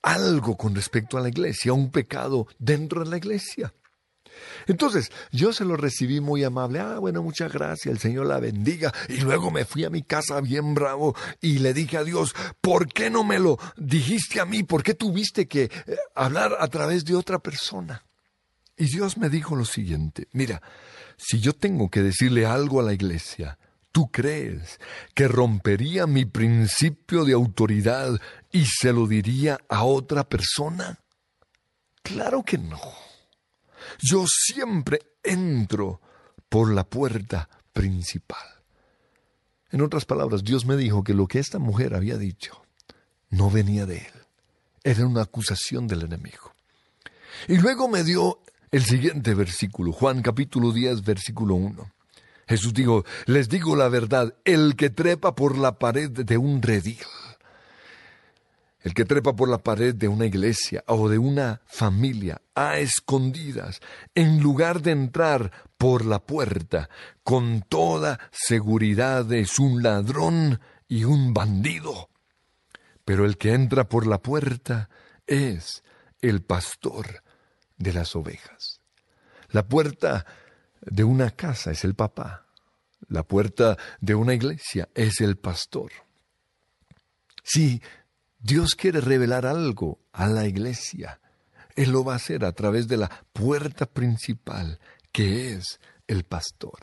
algo 0.01 0.57
con 0.57 0.75
respecto 0.75 1.17
a 1.17 1.21
la 1.21 1.29
iglesia, 1.29 1.73
un 1.73 1.91
pecado 1.91 2.47
dentro 2.59 3.03
de 3.03 3.09
la 3.09 3.17
iglesia. 3.17 3.73
Entonces, 4.67 5.11
yo 5.31 5.53
se 5.53 5.65
lo 5.65 5.77
recibí 5.77 6.19
muy 6.19 6.43
amable. 6.43 6.79
Ah, 6.79 6.99
bueno, 6.99 7.23
muchas 7.23 7.51
gracias, 7.51 7.93
el 7.93 7.99
Señor 7.99 8.25
la 8.25 8.39
bendiga. 8.39 8.93
Y 9.09 9.17
luego 9.17 9.51
me 9.51 9.65
fui 9.65 9.83
a 9.85 9.89
mi 9.89 10.01
casa 10.01 10.41
bien 10.41 10.73
bravo 10.73 11.15
y 11.41 11.59
le 11.59 11.73
dije 11.73 11.97
a 11.97 12.03
Dios, 12.03 12.35
¿por 12.61 12.87
qué 12.91 13.09
no 13.09 13.23
me 13.23 13.39
lo 13.39 13.57
dijiste 13.77 14.39
a 14.39 14.45
mí? 14.45 14.63
¿Por 14.63 14.83
qué 14.83 14.93
tuviste 14.93 15.47
que 15.47 15.63
eh, 15.63 15.97
hablar 16.15 16.57
a 16.59 16.67
través 16.67 17.05
de 17.05 17.15
otra 17.15 17.39
persona? 17.39 18.03
Y 18.77 18.85
Dios 18.87 19.17
me 19.17 19.29
dijo 19.29 19.55
lo 19.55 19.65
siguiente, 19.65 20.27
mira, 20.33 20.61
si 21.17 21.39
yo 21.39 21.53
tengo 21.53 21.89
que 21.89 22.01
decirle 22.01 22.45
algo 22.45 22.81
a 22.81 22.83
la 22.83 22.93
iglesia, 22.93 23.57
¿Tú 23.95 24.11
crees 24.11 24.77
que 25.13 25.29
rompería 25.29 26.05
mi 26.05 26.25
principio 26.25 27.23
de 27.23 27.31
autoridad 27.31 28.19
y 28.51 28.65
se 28.65 28.91
lo 28.91 29.07
diría 29.07 29.57
a 29.69 29.85
otra 29.85 30.27
persona? 30.27 30.99
Claro 32.03 32.43
que 32.43 32.57
no. 32.57 32.81
Yo 33.99 34.25
siempre 34.27 34.99
entro 35.23 36.01
por 36.49 36.73
la 36.73 36.83
puerta 36.83 37.47
principal. 37.71 38.45
En 39.71 39.79
otras 39.79 40.03
palabras, 40.03 40.43
Dios 40.43 40.65
me 40.65 40.75
dijo 40.75 41.05
que 41.05 41.13
lo 41.13 41.25
que 41.25 41.39
esta 41.39 41.57
mujer 41.57 41.95
había 41.95 42.17
dicho 42.17 42.65
no 43.29 43.49
venía 43.49 43.85
de 43.85 43.99
él. 43.99 44.27
Era 44.83 45.07
una 45.07 45.21
acusación 45.21 45.87
del 45.87 46.01
enemigo. 46.01 46.53
Y 47.47 47.59
luego 47.59 47.87
me 47.87 48.03
dio 48.03 48.41
el 48.71 48.83
siguiente 48.83 49.33
versículo, 49.33 49.93
Juan 49.93 50.21
capítulo 50.21 50.73
10, 50.73 51.01
versículo 51.01 51.55
1. 51.55 51.94
Jesús 52.47 52.73
dijo, 52.73 53.05
les 53.25 53.49
digo 53.49 53.75
la 53.75 53.89
verdad, 53.89 54.35
el 54.45 54.75
que 54.75 54.89
trepa 54.89 55.35
por 55.35 55.57
la 55.57 55.79
pared 55.79 56.09
de 56.09 56.37
un 56.37 56.61
redil, 56.61 56.97
el 58.81 58.93
que 58.93 59.03
trepa 59.05 59.35
por 59.35 59.49
la 59.49 59.57
pared 59.57 59.95
de 59.95 60.07
una 60.07 60.27
iglesia 60.27 60.83
o 60.87 61.09
de 61.09 61.17
una 61.17 61.61
familia 61.65 62.39
a 62.53 62.77
escondidas, 62.77 63.79
en 64.13 64.41
lugar 64.41 64.83
de 64.83 64.91
entrar 64.91 65.51
por 65.77 66.05
la 66.05 66.19
puerta, 66.19 66.89
con 67.23 67.61
toda 67.67 68.19
seguridad 68.31 69.31
es 69.33 69.57
un 69.57 69.81
ladrón 69.81 70.59
y 70.87 71.03
un 71.03 71.33
bandido. 71.33 72.09
Pero 73.03 73.25
el 73.25 73.37
que 73.37 73.53
entra 73.53 73.89
por 73.89 74.05
la 74.05 74.21
puerta 74.21 74.89
es 75.25 75.83
el 76.21 76.43
pastor 76.43 77.23
de 77.77 77.93
las 77.93 78.15
ovejas. 78.15 78.81
La 79.49 79.67
puerta 79.67 80.25
de 80.85 81.03
una 81.03 81.31
casa 81.31 81.71
es 81.71 81.83
el 81.83 81.95
papá. 81.95 82.45
La 83.07 83.23
puerta 83.23 83.77
de 83.99 84.15
una 84.15 84.33
iglesia 84.33 84.89
es 84.95 85.21
el 85.21 85.37
pastor. 85.37 85.91
Si 87.43 87.81
Dios 88.39 88.75
quiere 88.75 89.01
revelar 89.01 89.45
algo 89.45 89.99
a 90.11 90.27
la 90.27 90.47
iglesia, 90.47 91.19
Él 91.75 91.91
lo 91.91 92.03
va 92.03 92.13
a 92.13 92.17
hacer 92.17 92.45
a 92.45 92.51
través 92.53 92.87
de 92.87 92.97
la 92.97 93.09
puerta 93.33 93.85
principal, 93.85 94.79
que 95.11 95.53
es 95.53 95.79
el 96.07 96.23
pastor. 96.23 96.79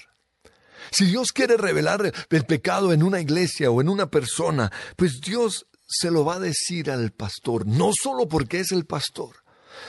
Si 0.90 1.06
Dios 1.06 1.32
quiere 1.32 1.56
revelar 1.56 2.12
el 2.30 2.44
pecado 2.44 2.92
en 2.92 3.02
una 3.02 3.20
iglesia 3.20 3.70
o 3.70 3.80
en 3.80 3.88
una 3.88 4.10
persona, 4.10 4.70
pues 4.96 5.20
Dios 5.20 5.66
se 5.86 6.10
lo 6.10 6.24
va 6.24 6.36
a 6.36 6.40
decir 6.40 6.90
al 6.90 7.12
pastor, 7.12 7.66
no 7.66 7.90
solo 7.92 8.26
porque 8.26 8.60
es 8.60 8.72
el 8.72 8.86
pastor, 8.86 9.41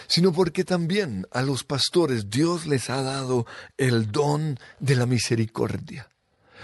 sino 0.08 0.32
porque 0.34 0.63
también 0.63 1.28
a 1.32 1.41
los 1.41 1.63
pastores 1.63 2.30
Dios 2.30 2.65
les 2.65 2.89
ha 2.89 3.02
dado 3.02 3.46
el 3.78 4.12
don 4.12 4.60
de 4.80 4.96
la 4.96 5.06
misericordia. 5.06 6.10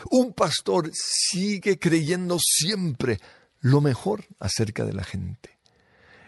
Un 0.09 0.33
pastor 0.33 0.91
sigue 0.93 1.77
creyendo 1.79 2.37
siempre 2.39 3.19
lo 3.61 3.81
mejor 3.81 4.25
acerca 4.39 4.85
de 4.85 4.93
la 4.93 5.03
gente. 5.03 5.59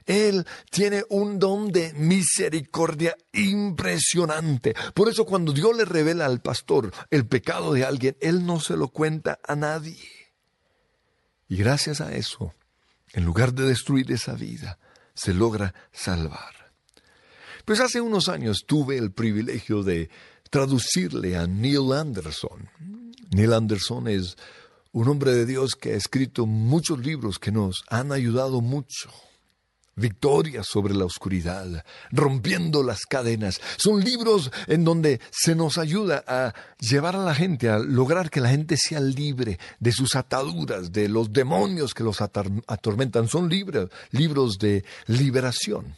Él 0.06 0.46
tiene 0.70 1.04
un 1.10 1.40
don 1.40 1.72
de 1.72 1.94
misericordia 1.94 3.16
impresionante. 3.34 4.74
Por 4.94 5.10
eso 5.10 5.26
cuando 5.26 5.54
Dios 5.54 5.76
le 5.76 5.86
revela 5.86 6.26
al 6.26 6.42
pastor 6.42 6.92
el 7.10 7.28
pecado 7.28 7.74
de 7.74 7.86
alguien, 7.86 8.18
Él 8.20 8.46
no 8.46 8.60
se 8.60 8.76
lo 8.76 8.90
cuenta 8.90 9.40
a 9.48 9.56
nadie. 9.56 10.00
Y 11.48 11.58
gracias 11.58 12.02
a 12.02 12.14
eso, 12.14 12.54
en 13.14 13.26
lugar 13.26 13.54
de 13.54 13.66
destruir 13.66 14.12
esa 14.12 14.34
vida, 14.34 14.80
se 15.14 15.34
logra 15.34 15.74
salvar. 15.92 16.61
Pues 17.66 17.80
hace 17.80 18.02
unos 18.02 18.30
años 18.30 18.64
tuve 18.66 18.98
el 18.98 19.12
privilegio 19.12 19.84
de 19.84 20.10
traducirle 20.50 21.38
a 21.38 21.48
Neil 21.48 21.92
Anderson. 21.94 22.70
Neil 23.32 23.54
Anderson 23.54 24.08
es 24.08 24.36
un 24.92 25.08
hombre 25.08 25.32
de 25.34 25.46
Dios 25.46 25.76
que 25.76 25.94
ha 25.94 25.96
escrito 25.96 26.46
muchos 26.46 27.00
libros 27.00 27.40
que 27.40 27.52
nos 27.52 27.84
han 27.90 28.12
ayudado 28.12 28.62
mucho. 28.62 29.10
Victoria 29.96 30.64
sobre 30.64 30.94
la 30.94 31.06
oscuridad, 31.06 31.86
rompiendo 32.12 32.82
las 32.82 33.02
cadenas. 33.02 33.60
Son 33.78 34.04
libros 34.04 34.52
en 34.68 34.84
donde 34.84 35.20
se 35.32 35.54
nos 35.54 35.78
ayuda 35.78 36.24
a 36.28 36.54
llevar 36.80 37.16
a 37.16 37.24
la 37.24 37.36
gente, 37.36 37.70
a 37.70 37.78
lograr 37.78 38.30
que 38.30 38.42
la 38.42 38.50
gente 38.50 38.78
sea 38.78 39.00
libre 39.00 39.60
de 39.80 39.92
sus 39.92 40.16
ataduras, 40.16 40.92
de 40.92 41.10
los 41.10 41.32
demonios 41.32 41.94
que 41.94 42.04
los 42.04 42.22
atormentan. 42.22 43.28
Son 43.28 43.50
libros 43.50 44.58
de 44.60 44.84
liberación. 45.08 45.96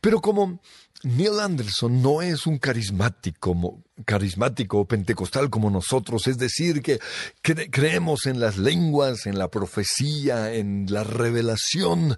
Pero 0.00 0.20
como 0.20 0.60
Neil 1.04 1.40
Anderson 1.40 2.00
no 2.00 2.22
es 2.22 2.46
un 2.46 2.58
carismático, 2.58 3.82
carismático 4.04 4.86
pentecostal 4.86 5.50
como 5.50 5.70
nosotros, 5.70 6.26
es 6.28 6.38
decir, 6.38 6.80
que 6.82 7.00
creemos 7.42 8.26
en 8.26 8.38
las 8.38 8.56
lenguas, 8.56 9.26
en 9.26 9.38
la 9.38 9.48
profecía, 9.48 10.54
en 10.54 10.86
la 10.88 11.02
revelación. 11.02 12.16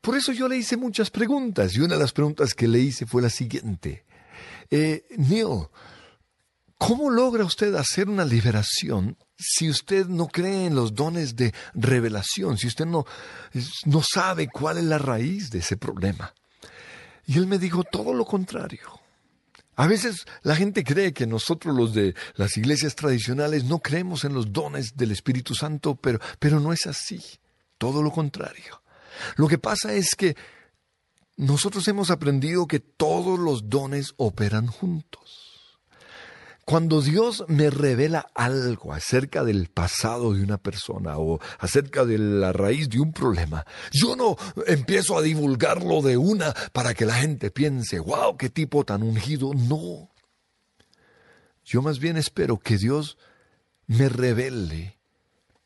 Por 0.00 0.16
eso 0.16 0.32
yo 0.32 0.48
le 0.48 0.56
hice 0.56 0.76
muchas 0.76 1.10
preguntas 1.10 1.74
y 1.74 1.80
una 1.80 1.94
de 1.94 2.00
las 2.00 2.12
preguntas 2.12 2.54
que 2.54 2.66
le 2.66 2.80
hice 2.80 3.06
fue 3.06 3.22
la 3.22 3.30
siguiente. 3.30 4.04
Eh, 4.70 5.04
Neil, 5.16 5.68
¿cómo 6.76 7.10
logra 7.10 7.44
usted 7.44 7.74
hacer 7.74 8.08
una 8.08 8.24
liberación 8.24 9.16
si 9.36 9.70
usted 9.70 10.06
no 10.06 10.26
cree 10.26 10.66
en 10.66 10.74
los 10.74 10.94
dones 10.94 11.36
de 11.36 11.54
revelación, 11.74 12.58
si 12.58 12.66
usted 12.66 12.86
no, 12.86 13.06
no 13.84 14.02
sabe 14.02 14.48
cuál 14.48 14.78
es 14.78 14.84
la 14.84 14.98
raíz 14.98 15.50
de 15.50 15.60
ese 15.60 15.76
problema? 15.76 16.34
Y 17.28 17.36
él 17.36 17.46
me 17.46 17.58
dijo 17.58 17.84
todo 17.84 18.14
lo 18.14 18.24
contrario. 18.24 18.80
A 19.76 19.86
veces 19.86 20.24
la 20.42 20.56
gente 20.56 20.82
cree 20.82 21.12
que 21.12 21.26
nosotros 21.26 21.76
los 21.76 21.92
de 21.92 22.14
las 22.36 22.56
iglesias 22.56 22.96
tradicionales 22.96 23.64
no 23.64 23.80
creemos 23.80 24.24
en 24.24 24.32
los 24.32 24.50
dones 24.50 24.96
del 24.96 25.10
Espíritu 25.10 25.54
Santo, 25.54 25.94
pero, 25.94 26.20
pero 26.38 26.58
no 26.58 26.72
es 26.72 26.86
así. 26.86 27.20
Todo 27.76 28.02
lo 28.02 28.10
contrario. 28.10 28.82
Lo 29.36 29.46
que 29.46 29.58
pasa 29.58 29.92
es 29.92 30.14
que 30.14 30.36
nosotros 31.36 31.86
hemos 31.86 32.10
aprendido 32.10 32.66
que 32.66 32.80
todos 32.80 33.38
los 33.38 33.68
dones 33.68 34.14
operan 34.16 34.66
juntos. 34.66 35.47
Cuando 36.68 37.00
Dios 37.00 37.46
me 37.48 37.70
revela 37.70 38.30
algo 38.34 38.92
acerca 38.92 39.42
del 39.42 39.68
pasado 39.68 40.34
de 40.34 40.42
una 40.42 40.58
persona 40.58 41.16
o 41.16 41.40
acerca 41.60 42.04
de 42.04 42.18
la 42.18 42.52
raíz 42.52 42.90
de 42.90 43.00
un 43.00 43.14
problema, 43.14 43.64
yo 43.90 44.14
no 44.16 44.36
empiezo 44.66 45.16
a 45.16 45.22
divulgarlo 45.22 46.02
de 46.02 46.18
una 46.18 46.52
para 46.74 46.92
que 46.92 47.06
la 47.06 47.14
gente 47.14 47.50
piense, 47.50 48.00
wow, 48.00 48.36
qué 48.36 48.50
tipo 48.50 48.84
tan 48.84 49.02
ungido. 49.02 49.54
No. 49.54 50.10
Yo 51.64 51.80
más 51.80 52.00
bien 52.00 52.18
espero 52.18 52.58
que 52.58 52.76
Dios 52.76 53.16
me 53.86 54.10
revele 54.10 54.98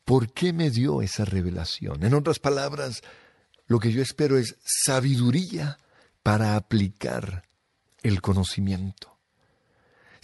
por 0.05 0.31
qué 0.31 0.53
me 0.53 0.69
dio 0.69 1.01
esa 1.01 1.25
revelación. 1.25 2.05
En 2.05 2.13
otras 2.13 2.39
palabras, 2.39 3.01
lo 3.67 3.77
que 3.79 3.91
yo 3.91 4.01
espero 4.01 4.37
es 4.37 4.55
sabiduría 4.63 5.79
para 6.23 6.55
aplicar 6.55 7.43
el 8.03 8.21
conocimiento. 8.21 9.12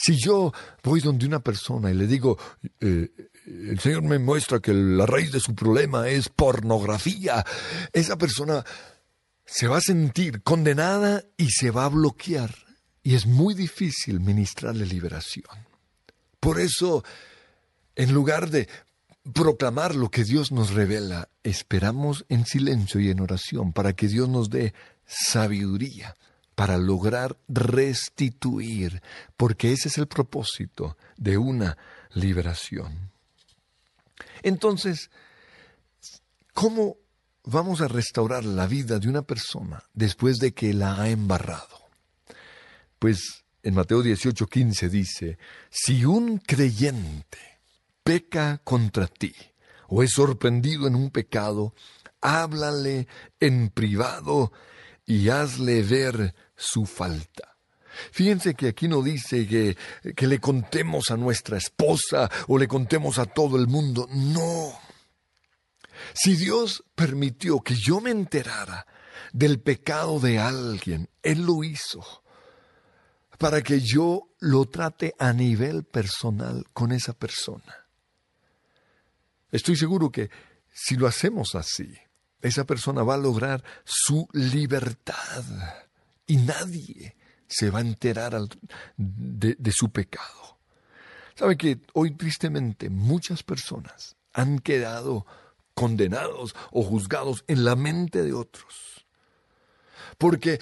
Si 0.01 0.15
yo 0.15 0.53
voy 0.81 1.01
donde 1.01 1.25
una 1.25 1.41
persona 1.41 1.91
y 1.91 1.93
le 1.93 2.07
digo, 2.07 2.37
eh, 2.79 3.09
el 3.45 3.79
Señor 3.79 4.03
me 4.03 4.17
muestra 4.17 4.61
que 4.61 4.73
la 4.73 5.05
raíz 5.05 5.31
de 5.31 5.41
su 5.41 5.53
problema 5.53 6.07
es 6.07 6.29
pornografía, 6.29 7.45
esa 7.91 8.17
persona 8.17 8.63
se 9.45 9.67
va 9.67 9.77
a 9.77 9.81
sentir 9.81 10.41
condenada 10.41 11.25
y 11.35 11.49
se 11.49 11.71
va 11.71 11.85
a 11.85 11.89
bloquear. 11.89 12.55
Y 13.03 13.15
es 13.15 13.25
muy 13.25 13.53
difícil 13.53 14.21
ministrarle 14.21 14.85
liberación. 14.85 15.67
Por 16.39 16.61
eso, 16.61 17.03
en 17.95 18.13
lugar 18.13 18.49
de 18.49 18.69
proclamar 19.33 19.95
lo 19.95 20.09
que 20.09 20.23
Dios 20.23 20.53
nos 20.53 20.71
revela, 20.71 21.29
esperamos 21.43 22.25
en 22.29 22.45
silencio 22.45 23.01
y 23.01 23.09
en 23.09 23.19
oración 23.19 23.73
para 23.73 23.93
que 23.93 24.07
Dios 24.07 24.29
nos 24.29 24.49
dé 24.49 24.73
sabiduría 25.05 26.15
para 26.59 26.77
lograr 26.77 27.37
restituir, 27.47 29.01
porque 29.37 29.71
ese 29.71 29.87
es 29.87 29.97
el 29.97 30.07
propósito 30.07 30.97
de 31.15 31.37
una 31.37 31.77
liberación. 32.15 33.11
Entonces, 34.43 35.09
¿cómo 36.53 36.97
vamos 37.45 37.79
a 37.79 37.87
restaurar 37.87 38.43
la 38.43 38.67
vida 38.67 38.99
de 38.99 39.07
una 39.07 39.21
persona 39.21 39.81
después 39.93 40.35
de 40.39 40.51
que 40.51 40.73
la 40.73 41.01
ha 41.01 41.07
embarrado? 41.07 41.87
Pues 42.99 43.45
en 43.63 43.75
Mateo 43.75 44.03
18:15 44.03 44.89
dice, 44.89 45.37
si 45.69 46.03
un 46.03 46.39
creyente 46.39 47.39
peca 48.03 48.57
contra 48.65 49.07
ti 49.07 49.33
o 49.87 50.03
es 50.03 50.11
sorprendido 50.11 50.87
en 50.87 50.95
un 50.95 51.09
pecado, 51.09 51.73
háblale 52.19 53.07
en 53.39 53.69
privado 53.69 54.51
y 55.05 55.29
hazle 55.29 55.83
ver 55.83 56.35
su 56.59 56.85
falta. 56.85 57.55
Fíjense 58.11 58.53
que 58.53 58.67
aquí 58.67 58.87
no 58.87 59.01
dice 59.01 59.47
que, 59.47 59.77
que 60.15 60.27
le 60.27 60.39
contemos 60.39 61.09
a 61.09 61.17
nuestra 61.17 61.57
esposa 61.57 62.29
o 62.47 62.57
le 62.57 62.67
contemos 62.67 63.17
a 63.17 63.25
todo 63.25 63.57
el 63.57 63.67
mundo. 63.67 64.07
No. 64.11 64.79
Si 66.13 66.35
Dios 66.35 66.83
permitió 66.95 67.61
que 67.61 67.75
yo 67.75 67.99
me 67.99 68.11
enterara 68.11 68.85
del 69.33 69.59
pecado 69.59 70.19
de 70.19 70.39
alguien, 70.39 71.09
Él 71.23 71.45
lo 71.45 71.63
hizo 71.63 72.23
para 73.37 73.61
que 73.61 73.79
yo 73.79 74.29
lo 74.39 74.65
trate 74.65 75.15
a 75.17 75.31
nivel 75.33 75.83
personal 75.83 76.65
con 76.73 76.91
esa 76.91 77.13
persona. 77.13 77.87
Estoy 79.51 79.77
seguro 79.77 80.11
que 80.11 80.29
si 80.71 80.95
lo 80.95 81.07
hacemos 81.07 81.55
así, 81.55 81.97
esa 82.41 82.65
persona 82.65 83.03
va 83.03 83.15
a 83.15 83.17
lograr 83.17 83.63
su 83.83 84.27
libertad 84.33 85.43
y 86.29 86.37
nadie 86.37 87.15
se 87.47 87.71
va 87.71 87.79
a 87.79 87.81
enterar 87.81 88.39
de, 88.95 89.55
de 89.57 89.71
su 89.71 89.91
pecado. 89.91 90.59
¿Sabe 91.33 91.57
que 91.57 91.79
hoy 91.93 92.11
tristemente 92.11 92.89
muchas 92.89 93.41
personas 93.41 94.15
han 94.31 94.59
quedado 94.59 95.25
condenados 95.73 96.55
o 96.71 96.83
juzgados 96.83 97.43
en 97.47 97.65
la 97.65 97.75
mente 97.75 98.21
de 98.21 98.33
otros? 98.33 99.07
Porque 100.19 100.59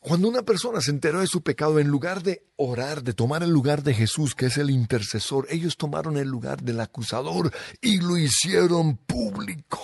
cuando 0.00 0.28
una 0.28 0.42
persona 0.42 0.80
se 0.80 0.92
enteró 0.92 1.20
de 1.20 1.26
su 1.26 1.42
pecado, 1.42 1.78
en 1.78 1.88
lugar 1.88 2.22
de 2.22 2.46
orar, 2.56 3.02
de 3.02 3.12
tomar 3.12 3.42
el 3.42 3.50
lugar 3.50 3.82
de 3.82 3.92
Jesús, 3.92 4.34
que 4.34 4.46
es 4.46 4.56
el 4.56 4.70
intercesor, 4.70 5.46
ellos 5.50 5.76
tomaron 5.76 6.16
el 6.16 6.28
lugar 6.28 6.62
del 6.62 6.80
acusador 6.80 7.52
y 7.82 7.98
lo 7.98 8.16
hicieron 8.16 8.96
público. 8.96 9.82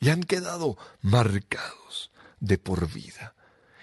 Y 0.00 0.10
han 0.10 0.24
quedado 0.24 0.76
marcados 1.00 2.10
de 2.40 2.58
por 2.58 2.92
vida. 2.92 3.36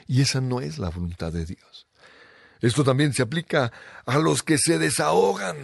Y 0.10 0.24
esa 0.24 0.41
no 0.41 0.60
es 0.60 0.80
la 0.80 0.89
voluntad 0.89 1.32
de 1.32 1.45
Dios. 1.45 1.88
Esto 2.62 2.84
también 2.84 3.14
se 3.14 3.22
aplica 3.22 3.72
a 4.07 4.18
los 4.18 4.41
que 4.41 4.57
se 4.57 4.80
desahogan. 4.80 5.55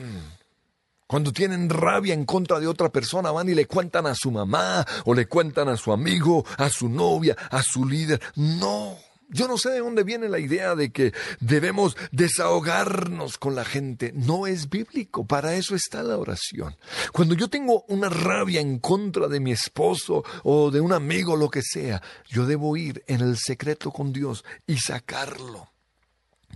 Cuando 1.08 1.34
tienen 1.34 1.68
rabia 1.68 2.14
en 2.14 2.26
contra 2.26 2.60
de 2.60 2.68
otra 2.68 2.90
persona, 2.90 3.32
van 3.32 3.50
y 3.50 3.56
le 3.56 3.66
cuentan 3.66 4.06
a 4.06 4.14
su 4.14 4.30
mamá 4.30 4.86
o 5.06 5.16
le 5.16 5.26
cuentan 5.26 5.68
a 5.68 5.78
su 5.78 5.92
amigo, 5.92 6.46
a 6.58 6.70
su 6.70 6.90
novia, 6.90 7.36
a 7.50 7.64
su 7.64 7.86
líder. 7.86 8.22
No. 8.36 8.96
Yo 9.30 9.48
no 9.48 9.58
sé 9.58 9.72
de 9.72 9.80
dónde 9.80 10.04
viene 10.04 10.30
la 10.30 10.40
idea 10.40 10.76
de 10.76 10.92
que 10.92 11.14
debemos 11.40 11.98
desahogarnos 12.12 13.38
con 13.38 13.56
la 13.56 13.66
gente. 13.66 14.12
No 14.14 14.48
es 14.48 14.70
bíblico, 14.70 15.26
para 15.26 15.56
eso 15.56 15.76
está 15.76 16.04
la 16.04 16.18
oración. 16.18 16.76
Cuando 17.12 17.34
yo 17.36 17.50
tengo 17.50 17.84
una 17.88 18.10
rabia 18.10 18.62
en 18.62 18.80
contra 18.80 19.28
de 19.28 19.40
mi 19.40 19.52
esposo 19.52 20.24
o 20.44 20.70
de 20.70 20.80
un 20.80 20.94
amigo, 20.94 21.36
lo 21.36 21.50
que 21.50 21.62
sea, 21.64 22.02
yo 22.28 22.46
debo 22.46 22.78
ir 22.78 23.04
en 23.08 23.22
el 23.22 23.38
secreto 23.38 23.92
con 23.92 24.14
Dios 24.14 24.46
y 24.68 24.78
sacarlo 24.78 25.72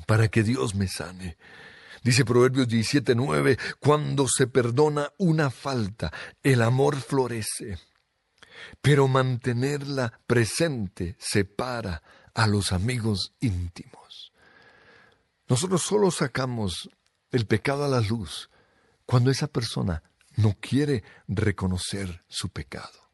para 0.05 0.28
que 0.28 0.43
Dios 0.43 0.76
me 0.76 0.88
sane. 0.88 1.38
Dice 2.03 2.24
Proverbios 2.24 2.67
17:9, 2.67 3.57
cuando 3.80 4.28
se 4.28 4.47
perdona 4.47 5.11
una 5.17 5.49
falta, 5.49 6.11
el 6.43 6.61
amor 6.61 6.95
florece, 7.01 7.78
pero 8.82 9.07
mantenerla 9.07 10.22
presente 10.26 11.15
separa 11.20 12.01
a 12.34 12.47
los 12.47 12.71
amigos 12.71 13.34
íntimos. 13.39 14.34
Nosotros 15.47 15.82
solo 15.82 16.11
sacamos 16.11 16.89
el 17.32 17.45
pecado 17.45 17.86
a 17.86 17.88
la 17.88 18.01
luz 18.01 18.49
cuando 19.05 19.32
esa 19.32 19.47
persona 19.47 20.03
no 20.36 20.55
quiere 20.59 21.03
reconocer 21.27 22.23
su 22.27 22.49
pecado. 22.49 23.11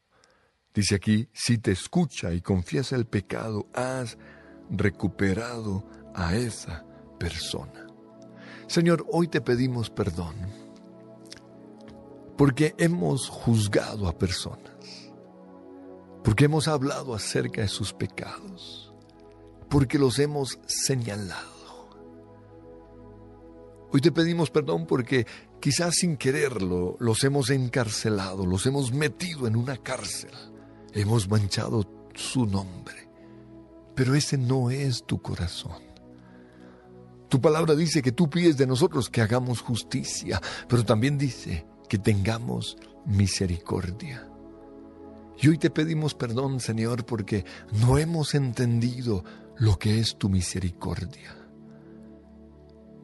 Dice 0.74 0.96
aquí, 0.96 1.28
si 1.32 1.58
te 1.58 1.72
escucha 1.72 2.32
y 2.34 2.42
confiesa 2.42 2.96
el 2.96 3.06
pecado, 3.06 3.66
has 3.72 4.18
recuperado 4.70 5.88
a 6.14 6.36
esa 6.36 6.84
persona. 7.18 7.86
Señor, 8.66 9.06
hoy 9.10 9.28
te 9.28 9.40
pedimos 9.40 9.90
perdón 9.90 10.34
porque 12.36 12.74
hemos 12.78 13.28
juzgado 13.28 14.08
a 14.08 14.18
personas, 14.18 15.12
porque 16.22 16.44
hemos 16.44 16.68
hablado 16.68 17.14
acerca 17.14 17.62
de 17.62 17.68
sus 17.68 17.94
pecados, 17.94 18.85
porque 19.68 19.98
los 19.98 20.18
hemos 20.18 20.58
señalado. 20.66 21.56
Hoy 23.92 24.00
te 24.00 24.12
pedimos 24.12 24.50
perdón 24.50 24.86
porque 24.86 25.26
quizás 25.60 25.94
sin 25.94 26.16
quererlo 26.16 26.96
los 27.00 27.22
hemos 27.24 27.50
encarcelado, 27.50 28.44
los 28.44 28.66
hemos 28.66 28.92
metido 28.92 29.46
en 29.46 29.56
una 29.56 29.76
cárcel, 29.76 30.32
hemos 30.92 31.28
manchado 31.28 32.08
su 32.14 32.46
nombre, 32.46 33.08
pero 33.94 34.14
ese 34.14 34.36
no 34.36 34.70
es 34.70 35.04
tu 35.04 35.22
corazón. 35.22 35.82
Tu 37.28 37.40
palabra 37.40 37.74
dice 37.74 38.02
que 38.02 38.12
tú 38.12 38.28
pides 38.28 38.56
de 38.56 38.66
nosotros 38.66 39.08
que 39.08 39.20
hagamos 39.20 39.60
justicia, 39.60 40.40
pero 40.68 40.84
también 40.84 41.18
dice 41.18 41.66
que 41.88 41.98
tengamos 41.98 42.76
misericordia. 43.04 44.28
Y 45.38 45.48
hoy 45.48 45.58
te 45.58 45.70
pedimos 45.70 46.14
perdón, 46.14 46.60
Señor, 46.60 47.04
porque 47.04 47.44
no 47.84 47.98
hemos 47.98 48.34
entendido 48.34 49.24
lo 49.58 49.78
que 49.78 49.98
es 49.98 50.16
tu 50.16 50.28
misericordia. 50.28 51.36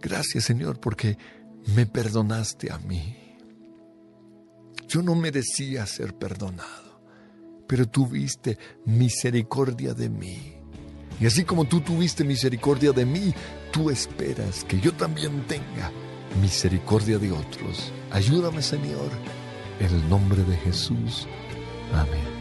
Gracias, 0.00 0.44
Señor, 0.44 0.80
porque 0.80 1.16
me 1.74 1.86
perdonaste 1.86 2.72
a 2.72 2.78
mí. 2.78 3.16
Yo 4.88 5.00
no 5.02 5.14
merecía 5.14 5.86
ser 5.86 6.14
perdonado, 6.14 7.02
pero 7.66 7.86
tuviste 7.86 8.58
misericordia 8.84 9.94
de 9.94 10.08
mí. 10.08 10.54
Y 11.20 11.26
así 11.26 11.44
como 11.44 11.64
tú 11.66 11.80
tuviste 11.80 12.24
misericordia 12.24 12.92
de 12.92 13.06
mí, 13.06 13.32
tú 13.70 13.90
esperas 13.90 14.64
que 14.64 14.80
yo 14.80 14.92
también 14.92 15.46
tenga 15.46 15.90
misericordia 16.40 17.18
de 17.18 17.30
otros. 17.30 17.92
Ayúdame, 18.10 18.60
Señor, 18.60 19.10
en 19.78 19.94
el 19.94 20.08
nombre 20.08 20.42
de 20.44 20.56
Jesús. 20.56 21.26
Amén. 21.92 22.31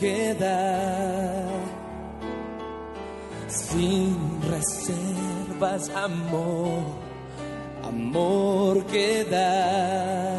Que 0.00 0.34
da 0.34 1.46
sin 3.48 4.16
reservas 4.50 5.90
amor, 5.90 6.82
amor 7.84 8.82
que 8.86 9.24
da. 9.24 10.29